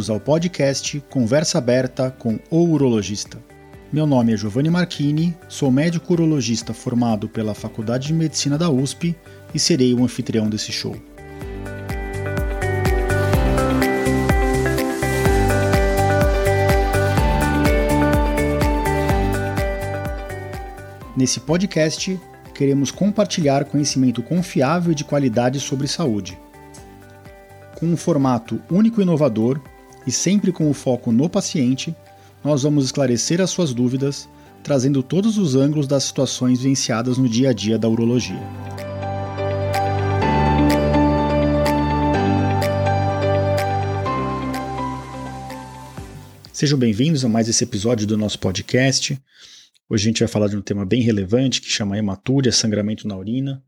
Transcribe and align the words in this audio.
Bem-vindos 0.00 0.08
ao 0.08 0.18
podcast 0.18 0.98
Conversa 1.10 1.58
Aberta 1.58 2.10
com 2.10 2.38
o 2.50 2.64
Urologista. 2.64 3.36
Meu 3.92 4.06
nome 4.06 4.32
é 4.32 4.36
Giovanni 4.36 4.70
Marchini, 4.70 5.36
sou 5.46 5.70
médico 5.70 6.14
urologista 6.14 6.72
formado 6.72 7.28
pela 7.28 7.52
Faculdade 7.52 8.06
de 8.06 8.14
Medicina 8.14 8.56
da 8.56 8.70
USP 8.70 9.14
e 9.54 9.58
serei 9.58 9.92
o 9.92 10.02
anfitrião 10.02 10.48
desse 10.48 10.72
show. 10.72 10.96
Nesse 21.14 21.40
podcast, 21.40 22.18
queremos 22.54 22.90
compartilhar 22.90 23.66
conhecimento 23.66 24.22
confiável 24.22 24.92
e 24.92 24.94
de 24.94 25.04
qualidade 25.04 25.60
sobre 25.60 25.86
saúde. 25.86 26.38
Com 27.78 27.84
um 27.84 27.98
formato 27.98 28.62
único 28.70 29.02
e 29.02 29.04
inovador 29.04 29.60
e 30.06 30.12
sempre 30.12 30.52
com 30.52 30.70
o 30.70 30.74
foco 30.74 31.12
no 31.12 31.28
paciente, 31.28 31.94
nós 32.42 32.62
vamos 32.62 32.86
esclarecer 32.86 33.40
as 33.40 33.50
suas 33.50 33.74
dúvidas, 33.74 34.28
trazendo 34.62 35.02
todos 35.02 35.36
os 35.38 35.54
ângulos 35.54 35.86
das 35.86 36.04
situações 36.04 36.60
vivenciadas 36.60 37.18
no 37.18 37.28
dia 37.28 37.50
a 37.50 37.52
dia 37.52 37.78
da 37.78 37.88
urologia. 37.88 38.40
Sejam 46.52 46.78
bem-vindos 46.78 47.24
a 47.24 47.28
mais 47.28 47.48
esse 47.48 47.64
episódio 47.64 48.06
do 48.06 48.18
nosso 48.18 48.38
podcast. 48.38 49.18
Hoje 49.88 50.04
a 50.04 50.08
gente 50.08 50.18
vai 50.20 50.28
falar 50.28 50.46
de 50.48 50.56
um 50.56 50.60
tema 50.60 50.84
bem 50.84 51.00
relevante 51.00 51.60
que 51.60 51.70
chama 51.70 51.96
hematúria, 51.96 52.52
sangramento 52.52 53.08
na 53.08 53.16
urina. 53.16 53.62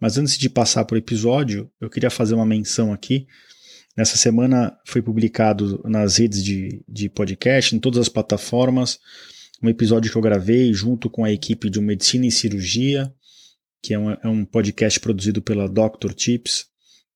Mas 0.00 0.16
antes 0.18 0.38
de 0.38 0.48
passar 0.48 0.84
para 0.84 0.94
o 0.94 0.98
episódio, 0.98 1.70
eu 1.80 1.90
queria 1.90 2.10
fazer 2.10 2.34
uma 2.34 2.46
menção 2.46 2.92
aqui. 2.92 3.26
Nessa 3.96 4.16
semana 4.16 4.76
foi 4.86 5.02
publicado 5.02 5.82
nas 5.84 6.16
redes 6.16 6.42
de, 6.42 6.82
de 6.88 7.08
podcast, 7.08 7.76
em 7.76 7.78
todas 7.78 8.00
as 8.00 8.08
plataformas, 8.08 8.98
um 9.62 9.68
episódio 9.68 10.10
que 10.10 10.16
eu 10.16 10.22
gravei 10.22 10.72
junto 10.72 11.10
com 11.10 11.24
a 11.24 11.30
equipe 11.30 11.68
de 11.68 11.80
Medicina 11.80 12.26
e 12.26 12.30
Cirurgia, 12.30 13.12
que 13.82 13.92
é 13.92 13.98
um, 13.98 14.10
é 14.10 14.28
um 14.28 14.44
podcast 14.44 14.98
produzido 14.98 15.42
pela 15.42 15.68
Dr. 15.68 16.12
Tips, 16.14 16.66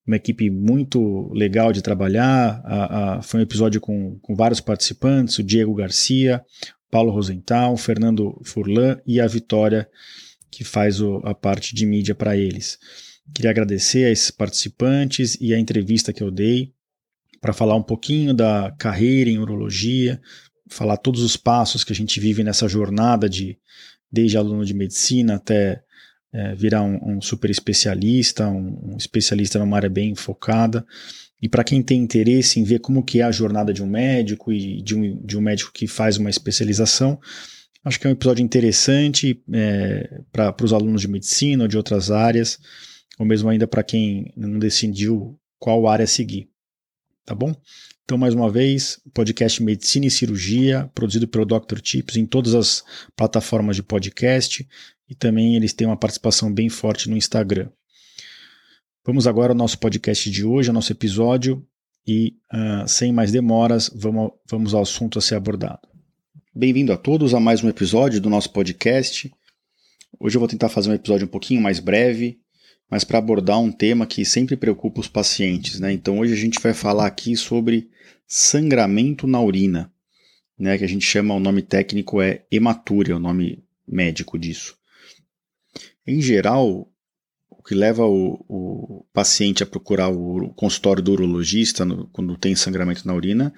uma 0.05 0.15
equipe 0.15 0.49
muito 0.49 1.29
legal 1.33 1.73
de 1.73 1.81
trabalhar. 1.81 2.61
A, 2.63 3.17
a, 3.17 3.21
foi 3.21 3.41
um 3.41 3.43
episódio 3.43 3.81
com, 3.81 4.17
com 4.19 4.35
vários 4.35 4.61
participantes: 4.61 5.37
o 5.37 5.43
Diego 5.43 5.73
Garcia, 5.73 6.41
Paulo 6.89 7.11
Rosenthal, 7.11 7.75
Fernando 7.75 8.39
Furlan 8.45 8.99
e 9.05 9.19
a 9.19 9.27
Vitória, 9.27 9.89
que 10.49 10.63
faz 10.63 11.01
o, 11.01 11.17
a 11.25 11.33
parte 11.33 11.75
de 11.75 11.85
mídia 11.85 12.15
para 12.15 12.37
eles. 12.37 12.77
Queria 13.33 13.51
agradecer 13.51 14.05
a 14.05 14.11
esses 14.11 14.31
participantes 14.31 15.37
e 15.39 15.53
a 15.53 15.59
entrevista 15.59 16.13
que 16.13 16.23
eu 16.23 16.31
dei 16.31 16.73
para 17.39 17.53
falar 17.53 17.75
um 17.75 17.83
pouquinho 17.83 18.33
da 18.33 18.73
carreira 18.77 19.29
em 19.29 19.37
urologia, 19.37 20.19
falar 20.69 20.97
todos 20.97 21.21
os 21.21 21.37
passos 21.37 21.83
que 21.83 21.93
a 21.93 21.95
gente 21.95 22.19
vive 22.19 22.43
nessa 22.43 22.67
jornada 22.67 23.29
de 23.29 23.57
desde 24.11 24.37
aluno 24.37 24.65
de 24.65 24.73
medicina 24.73 25.35
até 25.35 25.81
é, 26.33 26.55
virar 26.55 26.83
um, 26.83 26.99
um, 27.03 27.21
super 27.21 27.49
especialista, 27.49 28.47
um, 28.47 28.93
um 28.93 28.97
especialista 28.97 29.59
numa 29.59 29.77
área 29.77 29.89
bem 29.89 30.15
focada. 30.15 30.85
E 31.41 31.47
para 31.47 31.63
quem 31.63 31.83
tem 31.83 32.01
interesse 32.01 32.59
em 32.59 32.63
ver 32.63 32.79
como 32.79 33.03
que 33.03 33.21
é 33.21 33.23
a 33.23 33.31
jornada 33.31 33.73
de 33.73 33.83
um 33.83 33.87
médico 33.87 34.51
e 34.51 34.81
de 34.81 34.95
um, 34.95 35.25
de 35.25 35.37
um 35.37 35.41
médico 35.41 35.71
que 35.71 35.87
faz 35.87 36.17
uma 36.17 36.29
especialização, 36.29 37.19
acho 37.83 37.99
que 37.99 38.07
é 38.07 38.09
um 38.09 38.13
episódio 38.13 38.43
interessante 38.43 39.41
é, 39.53 40.21
para 40.31 40.55
os 40.63 40.73
alunos 40.73 41.01
de 41.01 41.07
medicina 41.07 41.63
ou 41.63 41.67
de 41.67 41.77
outras 41.77 42.09
áreas, 42.09 42.59
ou 43.17 43.25
mesmo 43.25 43.49
ainda 43.49 43.67
para 43.67 43.83
quem 43.83 44.31
não 44.35 44.59
decidiu 44.59 45.39
qual 45.59 45.87
área 45.87 46.07
seguir. 46.07 46.49
Tá 47.25 47.35
bom? 47.35 47.53
Então, 48.03 48.17
mais 48.17 48.33
uma 48.33 48.49
vez, 48.49 49.01
podcast 49.13 49.61
Medicina 49.61 50.05
e 50.05 50.11
Cirurgia, 50.11 50.89
produzido 50.95 51.27
pelo 51.27 51.45
Dr. 51.45 51.79
Tips 51.81 52.15
em 52.15 52.25
todas 52.25 52.55
as 52.55 52.83
plataformas 53.15 53.75
de 53.75 53.83
podcast 53.83 54.65
e 55.09 55.15
também 55.15 55.55
eles 55.55 55.73
têm 55.73 55.87
uma 55.87 55.97
participação 55.97 56.53
bem 56.53 56.69
forte 56.69 57.09
no 57.09 57.17
Instagram. 57.17 57.69
Vamos 59.05 59.27
agora 59.27 59.51
ao 59.51 59.57
nosso 59.57 59.77
podcast 59.79 60.29
de 60.29 60.45
hoje, 60.45 60.69
ao 60.69 60.73
nosso 60.73 60.91
episódio, 60.91 61.65
e 62.05 62.37
uh, 62.53 62.87
sem 62.87 63.11
mais 63.11 63.31
demoras, 63.31 63.89
vamos, 63.93 64.31
vamos 64.49 64.73
ao 64.73 64.83
assunto 64.83 65.19
a 65.19 65.21
ser 65.21 65.35
abordado. 65.35 65.81
Bem-vindo 66.55 66.93
a 66.93 66.97
todos 66.97 67.33
a 67.33 67.39
mais 67.39 67.61
um 67.61 67.67
episódio 67.67 68.21
do 68.21 68.29
nosso 68.29 68.51
podcast. 68.51 69.29
Hoje 70.17 70.37
eu 70.37 70.39
vou 70.39 70.47
tentar 70.47 70.69
fazer 70.69 70.89
um 70.89 70.93
episódio 70.93 71.25
um 71.25 71.29
pouquinho 71.29 71.61
mais 71.61 71.79
breve, 71.79 72.39
mas 72.89 73.03
para 73.03 73.17
abordar 73.17 73.59
um 73.59 73.71
tema 73.71 74.07
que 74.07 74.25
sempre 74.25 74.55
preocupa 74.55 74.99
os 74.99 75.07
pacientes. 75.07 75.79
Né? 75.79 75.91
Então 75.93 76.19
hoje 76.19 76.33
a 76.33 76.37
gente 76.37 76.59
vai 76.59 76.73
falar 76.73 77.05
aqui 77.05 77.35
sobre 77.35 77.89
sangramento 78.27 79.27
na 79.27 79.41
urina, 79.41 79.91
né? 80.57 80.77
que 80.77 80.83
a 80.83 80.87
gente 80.87 81.05
chama, 81.05 81.33
o 81.33 81.39
nome 81.39 81.61
técnico 81.61 82.21
é 82.21 82.45
hematúria, 82.51 83.15
o 83.15 83.19
nome 83.19 83.63
médico 83.87 84.37
disso. 84.37 84.75
Em 86.05 86.21
geral, 86.21 86.89
que 87.67 87.75
leva 87.75 88.05
o, 88.05 88.45
o 88.47 89.05
paciente 89.11 89.61
a 89.61 89.65
procurar 89.65 90.07
o 90.07 90.53
consultório 90.53 91.03
do 91.03 91.11
urologista 91.11 91.83
no, 91.83 92.07
quando 92.07 92.37
tem 92.37 92.55
sangramento 92.55 93.05
na 93.05 93.13
urina 93.13 93.53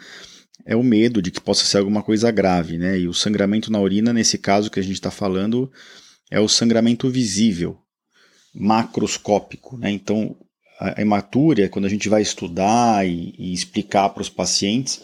é 0.65 0.75
o 0.75 0.83
medo 0.83 1.21
de 1.21 1.29
que 1.31 1.39
possa 1.39 1.63
ser 1.63 1.77
alguma 1.77 2.01
coisa 2.01 2.31
grave, 2.31 2.77
né? 2.77 2.99
E 2.99 3.07
o 3.07 3.13
sangramento 3.13 3.71
na 3.71 3.79
urina, 3.79 4.11
nesse 4.11 4.37
caso 4.37 4.69
que 4.69 4.79
a 4.79 4.83
gente 4.83 4.95
está 4.95 5.11
falando, 5.11 5.71
é 6.29 6.39
o 6.39 6.49
sangramento 6.49 7.09
visível, 7.09 7.79
macroscópico, 8.53 9.77
né? 9.77 9.91
Então, 9.91 10.35
a 10.79 11.01
hematúria, 11.01 11.69
quando 11.69 11.85
a 11.85 11.89
gente 11.89 12.07
vai 12.07 12.21
estudar 12.21 13.07
e, 13.07 13.33
e 13.37 13.53
explicar 13.53 14.09
para 14.09 14.21
os 14.21 14.29
pacientes, 14.29 15.01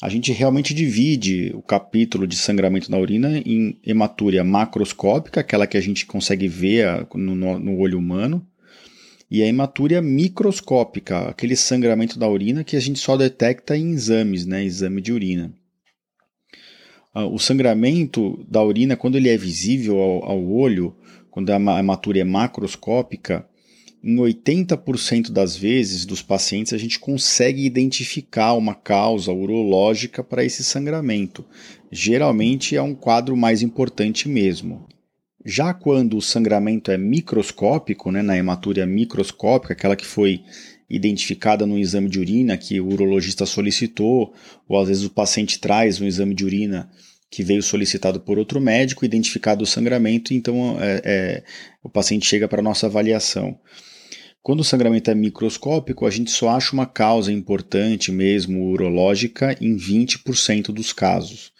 a 0.00 0.08
gente 0.08 0.32
realmente 0.32 0.72
divide 0.72 1.50
o 1.54 1.60
capítulo 1.60 2.26
de 2.26 2.36
sangramento 2.36 2.90
na 2.90 2.98
urina 2.98 3.38
em 3.38 3.76
hematúria 3.84 4.44
macroscópica, 4.44 5.40
aquela 5.40 5.66
que 5.66 5.76
a 5.76 5.80
gente 5.80 6.06
consegue 6.06 6.46
ver 6.46 7.06
no, 7.14 7.58
no 7.58 7.78
olho 7.78 7.98
humano, 7.98 8.46
e 9.30 9.42
a 9.42 9.46
hematúria 9.46 10.00
microscópica, 10.00 11.28
aquele 11.28 11.56
sangramento 11.56 12.18
da 12.18 12.28
urina 12.28 12.62
que 12.62 12.76
a 12.76 12.80
gente 12.80 13.00
só 13.00 13.16
detecta 13.16 13.76
em 13.76 13.90
exames, 13.90 14.46
né, 14.46 14.64
exame 14.64 15.02
de 15.02 15.12
urina. 15.12 15.52
Ah, 17.12 17.26
o 17.26 17.38
sangramento 17.38 18.46
da 18.48 18.62
urina, 18.62 18.96
quando 18.96 19.16
ele 19.16 19.28
é 19.28 19.36
visível 19.36 19.98
ao, 19.98 20.24
ao 20.24 20.44
olho, 20.44 20.94
quando 21.38 21.50
a 21.50 21.78
hematúria 21.78 22.22
é 22.22 22.24
macroscópica, 22.24 23.46
em 24.02 24.16
80% 24.16 25.30
das 25.30 25.56
vezes 25.56 26.04
dos 26.04 26.20
pacientes 26.20 26.72
a 26.72 26.78
gente 26.78 26.98
consegue 26.98 27.64
identificar 27.64 28.54
uma 28.54 28.74
causa 28.74 29.30
urológica 29.30 30.24
para 30.24 30.44
esse 30.44 30.64
sangramento. 30.64 31.44
Geralmente 31.92 32.74
é 32.74 32.82
um 32.82 32.92
quadro 32.92 33.36
mais 33.36 33.62
importante 33.62 34.28
mesmo. 34.28 34.88
Já 35.46 35.72
quando 35.72 36.16
o 36.16 36.22
sangramento 36.22 36.90
é 36.90 36.98
microscópico, 36.98 38.10
né, 38.10 38.20
na 38.20 38.36
hematúria 38.36 38.84
microscópica, 38.84 39.74
aquela 39.74 39.94
que 39.94 40.06
foi 40.06 40.42
identificada 40.90 41.64
no 41.64 41.78
exame 41.78 42.08
de 42.08 42.18
urina 42.18 42.56
que 42.56 42.80
o 42.80 42.88
urologista 42.88 43.46
solicitou, 43.46 44.34
ou 44.68 44.76
às 44.76 44.88
vezes 44.88 45.04
o 45.04 45.10
paciente 45.10 45.60
traz 45.60 46.00
um 46.00 46.04
exame 46.04 46.34
de 46.34 46.44
urina 46.44 46.90
que 47.30 47.42
veio 47.42 47.62
solicitado 47.62 48.20
por 48.20 48.38
outro 48.38 48.60
médico, 48.60 49.04
identificado 49.04 49.62
o 49.62 49.66
sangramento, 49.66 50.32
então 50.32 50.78
é, 50.80 51.02
é, 51.04 51.44
o 51.82 51.90
paciente 51.90 52.26
chega 52.26 52.48
para 52.48 52.62
nossa 52.62 52.86
avaliação. 52.86 53.58
Quando 54.42 54.60
o 54.60 54.64
sangramento 54.64 55.10
é 55.10 55.14
microscópico, 55.14 56.06
a 56.06 56.10
gente 56.10 56.30
só 56.30 56.50
acha 56.50 56.72
uma 56.72 56.86
causa 56.86 57.30
importante 57.30 58.10
mesmo 58.10 58.70
urológica 58.70 59.54
em 59.60 59.76
20% 59.76 60.72
dos 60.72 60.92
casos. 60.92 61.52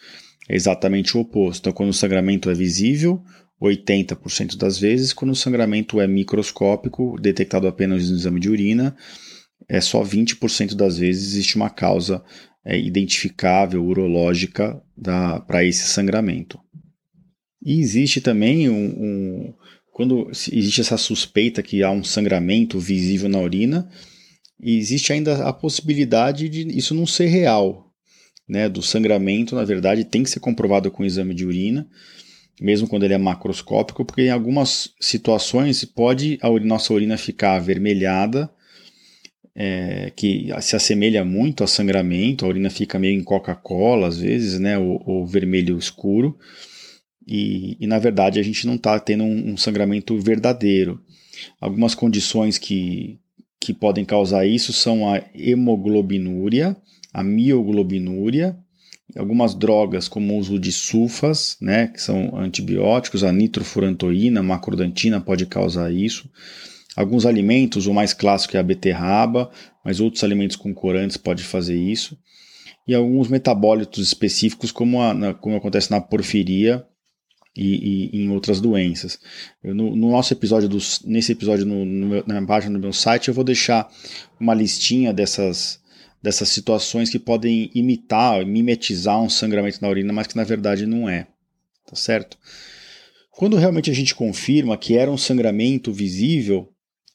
É 0.49 0.55
exatamente 0.55 1.15
o 1.15 1.21
oposto. 1.21 1.61
Então, 1.61 1.73
quando 1.73 1.89
o 1.89 1.93
sangramento 1.93 2.49
é 2.49 2.53
visível, 2.55 3.21
80% 3.61 4.57
das 4.57 4.79
vezes, 4.79 5.13
quando 5.13 5.31
o 5.31 5.35
sangramento 5.35 6.01
é 6.01 6.07
microscópico, 6.07 7.15
detectado 7.21 7.67
apenas 7.67 8.09
no 8.09 8.15
exame 8.15 8.39
de 8.39 8.49
urina, 8.49 8.95
é 9.67 9.79
só 9.79 10.01
20% 10.01 10.73
das 10.73 10.97
vezes 10.97 11.33
existe 11.33 11.57
uma 11.57 11.69
causa 11.69 12.23
é, 12.69 12.77
identificável 12.77 13.83
urológica 13.83 14.79
para 15.47 15.65
esse 15.65 15.87
sangramento. 15.87 16.59
E 17.65 17.79
existe 17.79 18.21
também 18.21 18.69
um, 18.69 18.85
um, 18.85 19.53
quando 19.91 20.29
existe 20.29 20.79
essa 20.79 20.95
suspeita 20.95 21.63
que 21.63 21.81
há 21.81 21.89
um 21.89 22.03
sangramento 22.03 22.77
visível 22.79 23.27
na 23.27 23.39
urina, 23.39 23.89
existe 24.61 25.11
ainda 25.11 25.47
a 25.47 25.51
possibilidade 25.51 26.47
de 26.47 26.67
isso 26.77 26.93
não 26.93 27.07
ser 27.07 27.25
real, 27.25 27.91
né? 28.47 28.69
Do 28.69 28.83
sangramento, 28.83 29.55
na 29.55 29.65
verdade, 29.65 30.05
tem 30.05 30.21
que 30.21 30.29
ser 30.29 30.39
comprovado 30.39 30.91
com 30.91 31.01
o 31.01 31.05
exame 31.07 31.33
de 31.33 31.47
urina, 31.47 31.89
mesmo 32.61 32.87
quando 32.87 33.03
ele 33.03 33.15
é 33.15 33.17
macroscópico, 33.17 34.05
porque 34.05 34.23
em 34.23 34.29
algumas 34.29 34.93
situações 35.01 35.83
pode 35.85 36.37
a 36.39 36.49
nossa 36.59 36.93
urina 36.93 37.17
ficar 37.17 37.55
avermelhada, 37.55 38.47
é, 39.61 40.09
que 40.15 40.47
se 40.61 40.77
assemelha 40.77 41.25
muito 41.25 41.65
a 41.65 41.67
sangramento, 41.67 42.45
a 42.45 42.47
urina 42.47 42.69
fica 42.69 42.97
meio 42.97 43.19
em 43.19 43.23
Coca-Cola 43.23 44.07
às 44.07 44.17
vezes, 44.17 44.57
né? 44.57 44.77
Ou, 44.77 45.03
ou 45.05 45.27
vermelho 45.27 45.77
escuro 45.77 46.37
e, 47.29 47.77
e 47.79 47.85
na 47.85 47.99
verdade 47.99 48.39
a 48.39 48.43
gente 48.43 48.65
não 48.65 48.73
está 48.73 48.99
tendo 48.99 49.23
um, 49.23 49.51
um, 49.51 49.57
sangramento 49.57 50.17
verdadeiro. 50.17 50.99
Algumas 51.61 51.93
condições 51.93 52.57
que, 52.57 53.19
que 53.59 53.71
podem 53.71 54.03
causar 54.03 54.47
isso 54.47 54.73
são 54.73 55.07
a 55.07 55.21
hemoglobinúria, 55.35 56.75
a 57.13 57.23
mioglobinúria, 57.23 58.57
algumas 59.15 59.53
drogas 59.53 60.07
como 60.07 60.33
o 60.33 60.37
uso 60.37 60.57
de 60.57 60.71
sulfas, 60.71 61.55
né, 61.61 61.87
que 61.87 62.01
são 62.01 62.35
antibióticos, 62.35 63.23
a 63.23 63.31
nitrofurantoína, 63.31 64.41
macrodantina 64.41 65.21
pode 65.21 65.45
causar 65.45 65.93
isso. 65.93 66.29
Alguns 66.99 67.25
alimentos, 67.25 67.87
o 67.87 67.93
mais 67.93 68.11
clássico 68.11 68.57
é 68.57 68.59
a 68.59 68.63
beterraba, 68.63 69.49
mas 69.85 70.01
outros 70.01 70.21
alimentos 70.21 70.57
com 70.57 70.73
corantes 70.73 71.15
podem 71.15 71.45
fazer 71.45 71.77
isso. 71.77 72.19
E 72.85 72.93
alguns 72.93 73.29
metabólitos 73.29 74.05
específicos, 74.05 74.69
como, 74.69 75.01
a, 75.01 75.33
como 75.33 75.55
acontece 75.55 75.89
na 75.89 76.01
porfiria 76.01 76.85
e, 77.55 78.09
e, 78.11 78.21
em 78.21 78.29
outras 78.31 78.59
doenças. 78.59 79.17
Eu, 79.63 79.73
no, 79.73 79.95
no, 79.95 80.11
nosso 80.11 80.33
episódio, 80.33 80.69
nesse 81.05 81.31
episódio 81.31 81.65
no, 81.65 81.85
no, 81.85 82.23
na 82.27 82.45
página 82.45 82.73
do 82.73 82.81
meu 82.81 82.91
site, 82.91 83.29
eu 83.29 83.33
vou 83.33 83.45
deixar 83.45 83.89
uma 84.37 84.53
listinha 84.53 85.13
dessas, 85.13 85.81
dessas 86.21 86.49
situações 86.49 87.09
que 87.09 87.17
podem 87.17 87.71
imitar, 87.73 88.45
mimetizar 88.45 89.21
um 89.21 89.29
sangramento 89.29 89.81
na 89.81 89.87
urina, 89.87 90.11
mas 90.11 90.27
que 90.27 90.35
na 90.35 90.43
verdade 90.43 90.85
não 90.85 91.07
é. 91.07 91.27
Tá 91.87 91.95
certo? 91.95 92.37
Quando 93.31 93.55
realmente 93.55 93.89
a 93.89 93.93
gente 93.93 94.13
confirma 94.13 94.77
que 94.77 94.97
era 94.97 95.09
um 95.09 95.17
sangramento 95.17 95.93
visível, 95.93 96.69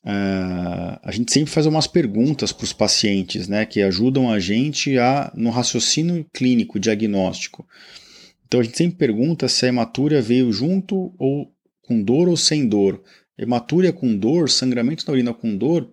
uh, 0.05 0.99
a 1.03 1.11
gente 1.11 1.33
sempre 1.33 1.51
faz 1.51 1.67
umas 1.67 1.87
perguntas 1.87 2.53
para 2.53 2.65
os 2.65 2.73
pacientes, 2.73 3.49
né, 3.49 3.65
que 3.65 3.83
ajudam 3.83 4.31
a 4.31 4.39
gente 4.39 4.99
a 4.99 5.33
no 5.35 5.51
raciocínio 5.51 6.27
clínico, 6.33 6.79
diagnóstico. 6.79 7.67
Então 8.47 8.61
a 8.61 8.63
gente 8.63 8.77
sempre 8.77 8.97
pergunta 8.97 9.49
se 9.49 9.65
a 9.65 9.69
hematúria 9.69 10.23
veio 10.23 10.53
junto 10.53 11.13
ou 11.19 11.53
com 11.83 12.03
dor 12.03 12.29
ou 12.29 12.37
sem 12.37 12.69
dor. 12.69 13.03
Hematúria 13.37 13.93
com 13.93 14.17
dor, 14.17 14.49
sangramento 14.49 15.05
na 15.07 15.13
urina 15.13 15.35
com 15.35 15.57
dor, 15.57 15.91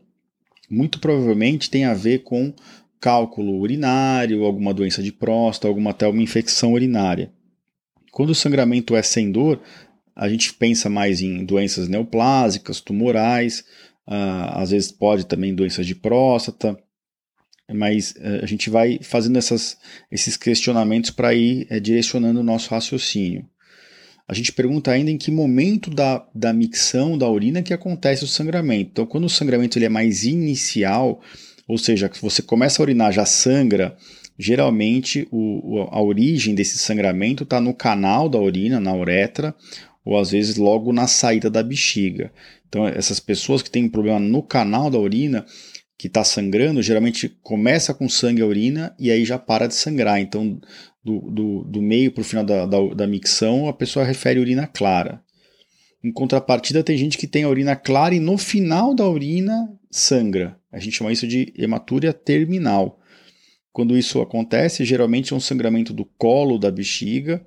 muito 0.69 0.99
provavelmente 0.99 1.69
tem 1.69 1.85
a 1.85 1.93
ver 1.93 2.19
com 2.19 2.53
cálculo 2.99 3.59
urinário, 3.59 4.45
alguma 4.45 4.73
doença 4.73 5.01
de 5.01 5.11
próstata, 5.11 5.67
alguma 5.67 5.89
até 5.89 6.07
uma 6.07 6.21
infecção 6.21 6.73
urinária. 6.73 7.31
Quando 8.11 8.29
o 8.29 8.35
sangramento 8.35 8.95
é 8.95 9.01
sem 9.01 9.31
dor, 9.31 9.59
a 10.15 10.29
gente 10.29 10.53
pensa 10.53 10.87
mais 10.87 11.21
em 11.21 11.43
doenças 11.43 11.87
neoplásicas, 11.87 12.79
tumorais, 12.79 13.65
às 14.53 14.71
vezes 14.71 14.91
pode 14.91 15.25
também 15.25 15.55
doenças 15.55 15.85
de 15.85 15.95
próstata, 15.95 16.77
mas 17.73 18.11
uh, 18.11 18.43
a 18.43 18.45
gente 18.45 18.69
vai 18.69 18.99
fazendo 19.01 19.37
essas, 19.37 19.77
esses 20.11 20.35
questionamentos 20.35 21.11
para 21.11 21.33
ir 21.33 21.67
uh, 21.71 21.79
direcionando 21.79 22.39
o 22.39 22.43
nosso 22.43 22.69
raciocínio. 22.69 23.45
A 24.27 24.33
gente 24.33 24.51
pergunta 24.51 24.91
ainda 24.91 25.11
em 25.11 25.17
que 25.17 25.31
momento 25.31 25.89
da, 25.89 26.25
da 26.33 26.53
micção 26.53 27.17
da 27.17 27.29
urina 27.29 27.61
que 27.61 27.73
acontece 27.73 28.23
o 28.23 28.27
sangramento. 28.27 28.91
Então, 28.91 29.05
quando 29.05 29.25
o 29.25 29.29
sangramento 29.29 29.77
ele 29.77 29.85
é 29.85 29.89
mais 29.89 30.23
inicial, 30.23 31.21
ou 31.67 31.77
seja, 31.77 32.07
que 32.07 32.21
você 32.21 32.41
começa 32.41 32.81
a 32.81 32.83
urinar 32.83 33.11
já 33.11 33.25
sangra, 33.25 33.97
geralmente 34.37 35.27
o, 35.31 35.87
a 35.91 36.01
origem 36.01 36.55
desse 36.55 36.77
sangramento 36.77 37.43
está 37.43 37.59
no 37.59 37.73
canal 37.73 38.29
da 38.29 38.39
urina, 38.39 38.79
na 38.79 38.93
uretra, 38.93 39.53
ou 40.03 40.17
às 40.17 40.31
vezes 40.31 40.57
logo 40.57 40.91
na 40.91 41.07
saída 41.07 41.49
da 41.49 41.63
bexiga. 41.63 42.31
Então, 42.67 42.87
essas 42.87 43.19
pessoas 43.19 43.61
que 43.61 43.69
têm 43.69 43.85
um 43.85 43.89
problema 43.89 44.19
no 44.19 44.41
canal 44.41 44.89
da 44.89 44.97
urina, 44.97 45.45
que 45.97 46.07
está 46.07 46.23
sangrando, 46.23 46.81
geralmente 46.81 47.29
começa 47.43 47.93
com 47.93 48.09
sangue 48.09 48.41
a 48.41 48.45
urina 48.45 48.95
e 48.97 49.11
aí 49.11 49.23
já 49.23 49.37
para 49.37 49.67
de 49.67 49.75
sangrar. 49.75 50.19
Então, 50.19 50.59
do, 51.03 51.19
do, 51.31 51.63
do 51.63 51.81
meio 51.81 52.11
para 52.11 52.21
o 52.21 52.25
final 52.25 52.43
da, 52.43 52.65
da, 52.65 52.79
da 52.95 53.07
micção, 53.07 53.67
a 53.67 53.73
pessoa 53.73 54.05
refere 54.05 54.39
urina 54.39 54.65
clara. 54.65 55.21
Em 56.03 56.11
contrapartida, 56.11 56.83
tem 56.83 56.97
gente 56.97 57.17
que 57.17 57.27
tem 57.27 57.43
a 57.43 57.49
urina 57.49 57.75
clara 57.75 58.15
e 58.15 58.19
no 58.19 58.37
final 58.37 58.95
da 58.95 59.07
urina 59.07 59.71
sangra. 59.91 60.57
A 60.71 60.79
gente 60.79 60.97
chama 60.97 61.11
isso 61.11 61.27
de 61.27 61.53
hematúria 61.55 62.11
terminal. 62.11 62.99
Quando 63.71 63.97
isso 63.97 64.21
acontece, 64.21 64.83
geralmente 64.83 65.33
é 65.33 65.35
um 65.35 65.39
sangramento 65.39 65.93
do 65.93 66.05
colo 66.05 66.57
da 66.57 66.71
bexiga 66.71 67.45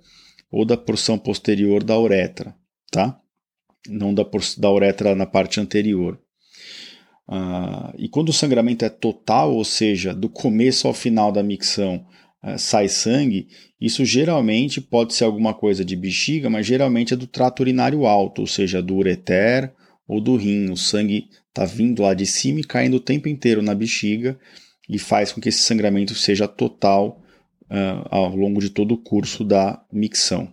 ou 0.54 0.64
da 0.64 0.76
porção 0.76 1.18
posterior 1.18 1.82
da 1.82 1.98
uretra, 1.98 2.54
tá? 2.88 3.20
Não 3.88 4.14
da, 4.14 4.24
da 4.56 4.70
uretra 4.70 5.12
na 5.16 5.26
parte 5.26 5.58
anterior. 5.58 6.16
Ah, 7.26 7.92
e 7.98 8.08
quando 8.08 8.28
o 8.28 8.32
sangramento 8.32 8.84
é 8.84 8.88
total, 8.88 9.52
ou 9.52 9.64
seja, 9.64 10.14
do 10.14 10.28
começo 10.28 10.86
ao 10.86 10.94
final 10.94 11.32
da 11.32 11.42
micção 11.42 12.06
ah, 12.40 12.56
sai 12.56 12.88
sangue, 12.88 13.48
isso 13.80 14.04
geralmente 14.04 14.80
pode 14.80 15.14
ser 15.14 15.24
alguma 15.24 15.52
coisa 15.52 15.84
de 15.84 15.96
bexiga, 15.96 16.48
mas 16.48 16.64
geralmente 16.64 17.14
é 17.14 17.16
do 17.16 17.26
trato 17.26 17.58
urinário 17.58 18.06
alto, 18.06 18.42
ou 18.42 18.46
seja, 18.46 18.80
do 18.80 18.94
ureter 18.94 19.72
ou 20.06 20.20
do 20.20 20.36
rim. 20.36 20.70
O 20.70 20.76
sangue 20.76 21.30
está 21.48 21.64
vindo 21.64 22.00
lá 22.00 22.14
de 22.14 22.26
cima 22.26 22.60
e 22.60 22.64
caindo 22.64 22.98
o 22.98 23.00
tempo 23.00 23.28
inteiro 23.28 23.60
na 23.60 23.74
bexiga 23.74 24.38
e 24.88 25.00
faz 25.00 25.32
com 25.32 25.40
que 25.40 25.48
esse 25.48 25.64
sangramento 25.64 26.14
seja 26.14 26.46
total 26.46 27.23
uh, 27.70 28.06
ao 28.10 28.34
longo 28.34 28.60
de 28.60 28.70
todo 28.70 28.92
o 28.92 28.98
curso 28.98 29.44
da 29.44 29.84
micção. 29.92 30.52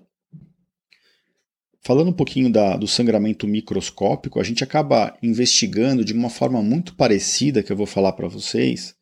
Falando 1.84 2.10
um 2.10 2.14
pouquinho 2.14 2.52
da, 2.52 2.78
do 2.78 2.88
sangramento 2.88 3.48
microscópico, 3.48 4.40
a 4.40 4.44
gente 4.44 4.64
acaba 4.64 5.18
investigando 5.22 6.06
de 6.06 6.14
uma 6.14 6.30
forma 6.30 6.62
muito 6.62 6.94
parecida 6.94 7.64
que 7.64 7.72
eu 7.72 7.78
vou 7.78 7.88
falar 7.88 8.12
para 8.14 8.28
vocês, 8.28 8.96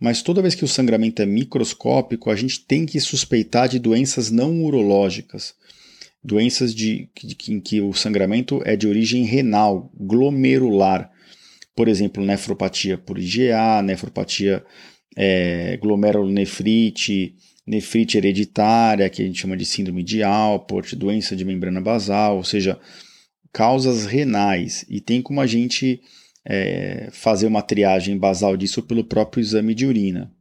mas 0.00 0.22
toda 0.22 0.42
vez 0.42 0.54
que 0.54 0.64
o 0.64 0.68
sangramento 0.68 1.22
é 1.22 1.26
microscópico, 1.26 2.30
a 2.30 2.34
gente 2.34 2.64
tem 2.64 2.84
que 2.84 2.98
suspeitar 2.98 3.68
de 3.68 3.78
doenças 3.78 4.30
não 4.30 4.64
urológicas, 4.64 5.54
doenças 6.24 6.74
de, 6.74 7.08
de, 7.14 7.36
em 7.52 7.60
que 7.60 7.80
o 7.80 7.92
sangramento 7.92 8.60
é 8.64 8.74
de 8.74 8.88
origem 8.88 9.24
renal, 9.24 9.92
glomerular, 9.94 11.12
por 11.76 11.86
exemplo, 11.86 12.24
nefropatia 12.24 12.98
por 12.98 13.18
IgA, 13.18 13.82
nefropatia 13.82 14.64
é, 15.16 15.76
glomerulonefrite, 15.76 17.34
nefrite 17.66 18.18
hereditária, 18.18 19.08
que 19.08 19.22
a 19.22 19.24
gente 19.24 19.40
chama 19.40 19.56
de 19.56 19.64
síndrome 19.64 20.02
de 20.02 20.22
Alport, 20.22 20.94
doença 20.94 21.36
de 21.36 21.44
membrana 21.44 21.80
basal, 21.80 22.36
ou 22.36 22.44
seja, 22.44 22.78
causas 23.52 24.06
renais. 24.06 24.84
E 24.88 25.00
tem 25.00 25.22
como 25.22 25.40
a 25.40 25.46
gente 25.46 26.00
é, 26.44 27.08
fazer 27.12 27.46
uma 27.46 27.62
triagem 27.62 28.16
basal 28.16 28.56
disso 28.56 28.82
pelo 28.82 29.04
próprio 29.04 29.40
exame 29.40 29.74
de 29.74 29.86
urina. 29.86 30.32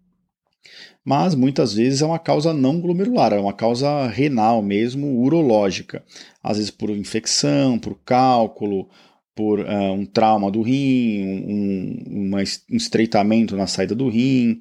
Mas 1.03 1.33
muitas 1.33 1.73
vezes 1.73 2.01
é 2.01 2.05
uma 2.05 2.19
causa 2.19 2.53
não 2.53 2.79
glomerular, 2.79 3.33
é 3.33 3.39
uma 3.39 3.53
causa 3.53 4.07
renal 4.07 4.61
mesmo, 4.61 5.21
urológica. 5.21 6.03
Às 6.43 6.57
vezes 6.57 6.71
por 6.71 6.89
infecção, 6.89 7.79
por 7.79 7.95
cálculo, 8.03 8.89
por 9.39 9.61
uh, 9.61 9.93
um 9.93 10.05
trauma 10.05 10.51
do 10.51 10.61
rim, 10.61 11.23
um, 11.23 12.35
um, 12.35 12.39
estreitamento 12.69 13.55
na 13.55 13.67
saída 13.67 13.95
do 13.95 14.09
rim, 14.09 14.59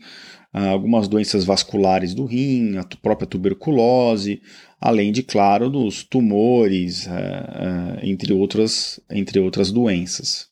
uh, 0.55 0.69
algumas 0.69 1.09
doenças 1.09 1.45
vasculares 1.45 2.15
do 2.15 2.25
rim, 2.25 2.77
a 2.77 2.85
própria 3.03 3.27
tuberculose, 3.27 4.41
além 4.81 5.11
de, 5.11 5.25
claro, 5.25 5.69
dos 5.69 6.05
tumores, 6.05 7.09
uh, 7.09 7.99
entre, 8.05 8.33
outras, 8.33 9.01
entre 9.11 9.41
outras 9.41 9.73
doenças. 9.73 10.47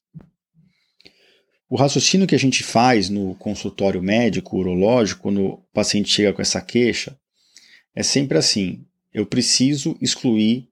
O 1.71 1.77
raciocínio 1.77 2.27
que 2.27 2.35
a 2.35 2.39
gente 2.39 2.65
faz 2.65 3.09
no 3.09 3.37
consultório 3.37 4.03
médico 4.03 4.59
urológico, 4.59 5.23
quando 5.23 5.41
o 5.41 5.59
paciente 5.73 6.09
chega 6.09 6.33
com 6.33 6.43
essa 6.43 6.61
queixa, 6.61 7.17
é 7.95 8.03
sempre 8.03 8.37
assim: 8.37 8.85
eu 9.15 9.25
preciso 9.25 9.97
excluir 10.01 10.69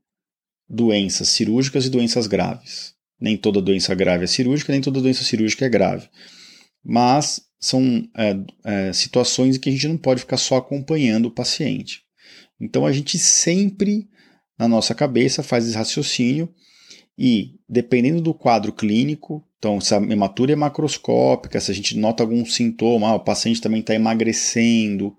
doenças 0.68 1.28
cirúrgicas 1.28 1.86
e 1.86 1.90
doenças 1.90 2.26
graves. 2.26 2.93
Nem 3.24 3.38
toda 3.38 3.62
doença 3.62 3.94
grave 3.94 4.24
é 4.24 4.26
cirúrgica, 4.26 4.70
nem 4.70 4.82
toda 4.82 5.00
doença 5.00 5.24
cirúrgica 5.24 5.64
é 5.64 5.68
grave. 5.70 6.10
Mas 6.84 7.40
são 7.58 8.06
é, 8.14 8.36
é, 8.66 8.92
situações 8.92 9.56
em 9.56 9.58
que 9.58 9.70
a 9.70 9.72
gente 9.72 9.88
não 9.88 9.96
pode 9.96 10.20
ficar 10.20 10.36
só 10.36 10.58
acompanhando 10.58 11.26
o 11.26 11.30
paciente. 11.30 12.02
Então 12.60 12.84
a 12.84 12.92
gente 12.92 13.18
sempre, 13.18 14.06
na 14.58 14.68
nossa 14.68 14.94
cabeça, 14.94 15.42
faz 15.42 15.66
esse 15.66 15.74
raciocínio 15.74 16.52
e, 17.18 17.54
dependendo 17.66 18.20
do 18.20 18.34
quadro 18.34 18.70
clínico, 18.70 19.42
então 19.58 19.80
se 19.80 19.94
a 19.94 19.96
hematúria 19.96 20.52
é 20.52 20.56
macroscópica, 20.56 21.58
se 21.58 21.70
a 21.70 21.74
gente 21.74 21.96
nota 21.96 22.22
algum 22.22 22.44
sintoma, 22.44 23.08
ah, 23.08 23.14
o 23.14 23.20
paciente 23.20 23.62
também 23.62 23.80
está 23.80 23.94
emagrecendo, 23.94 25.16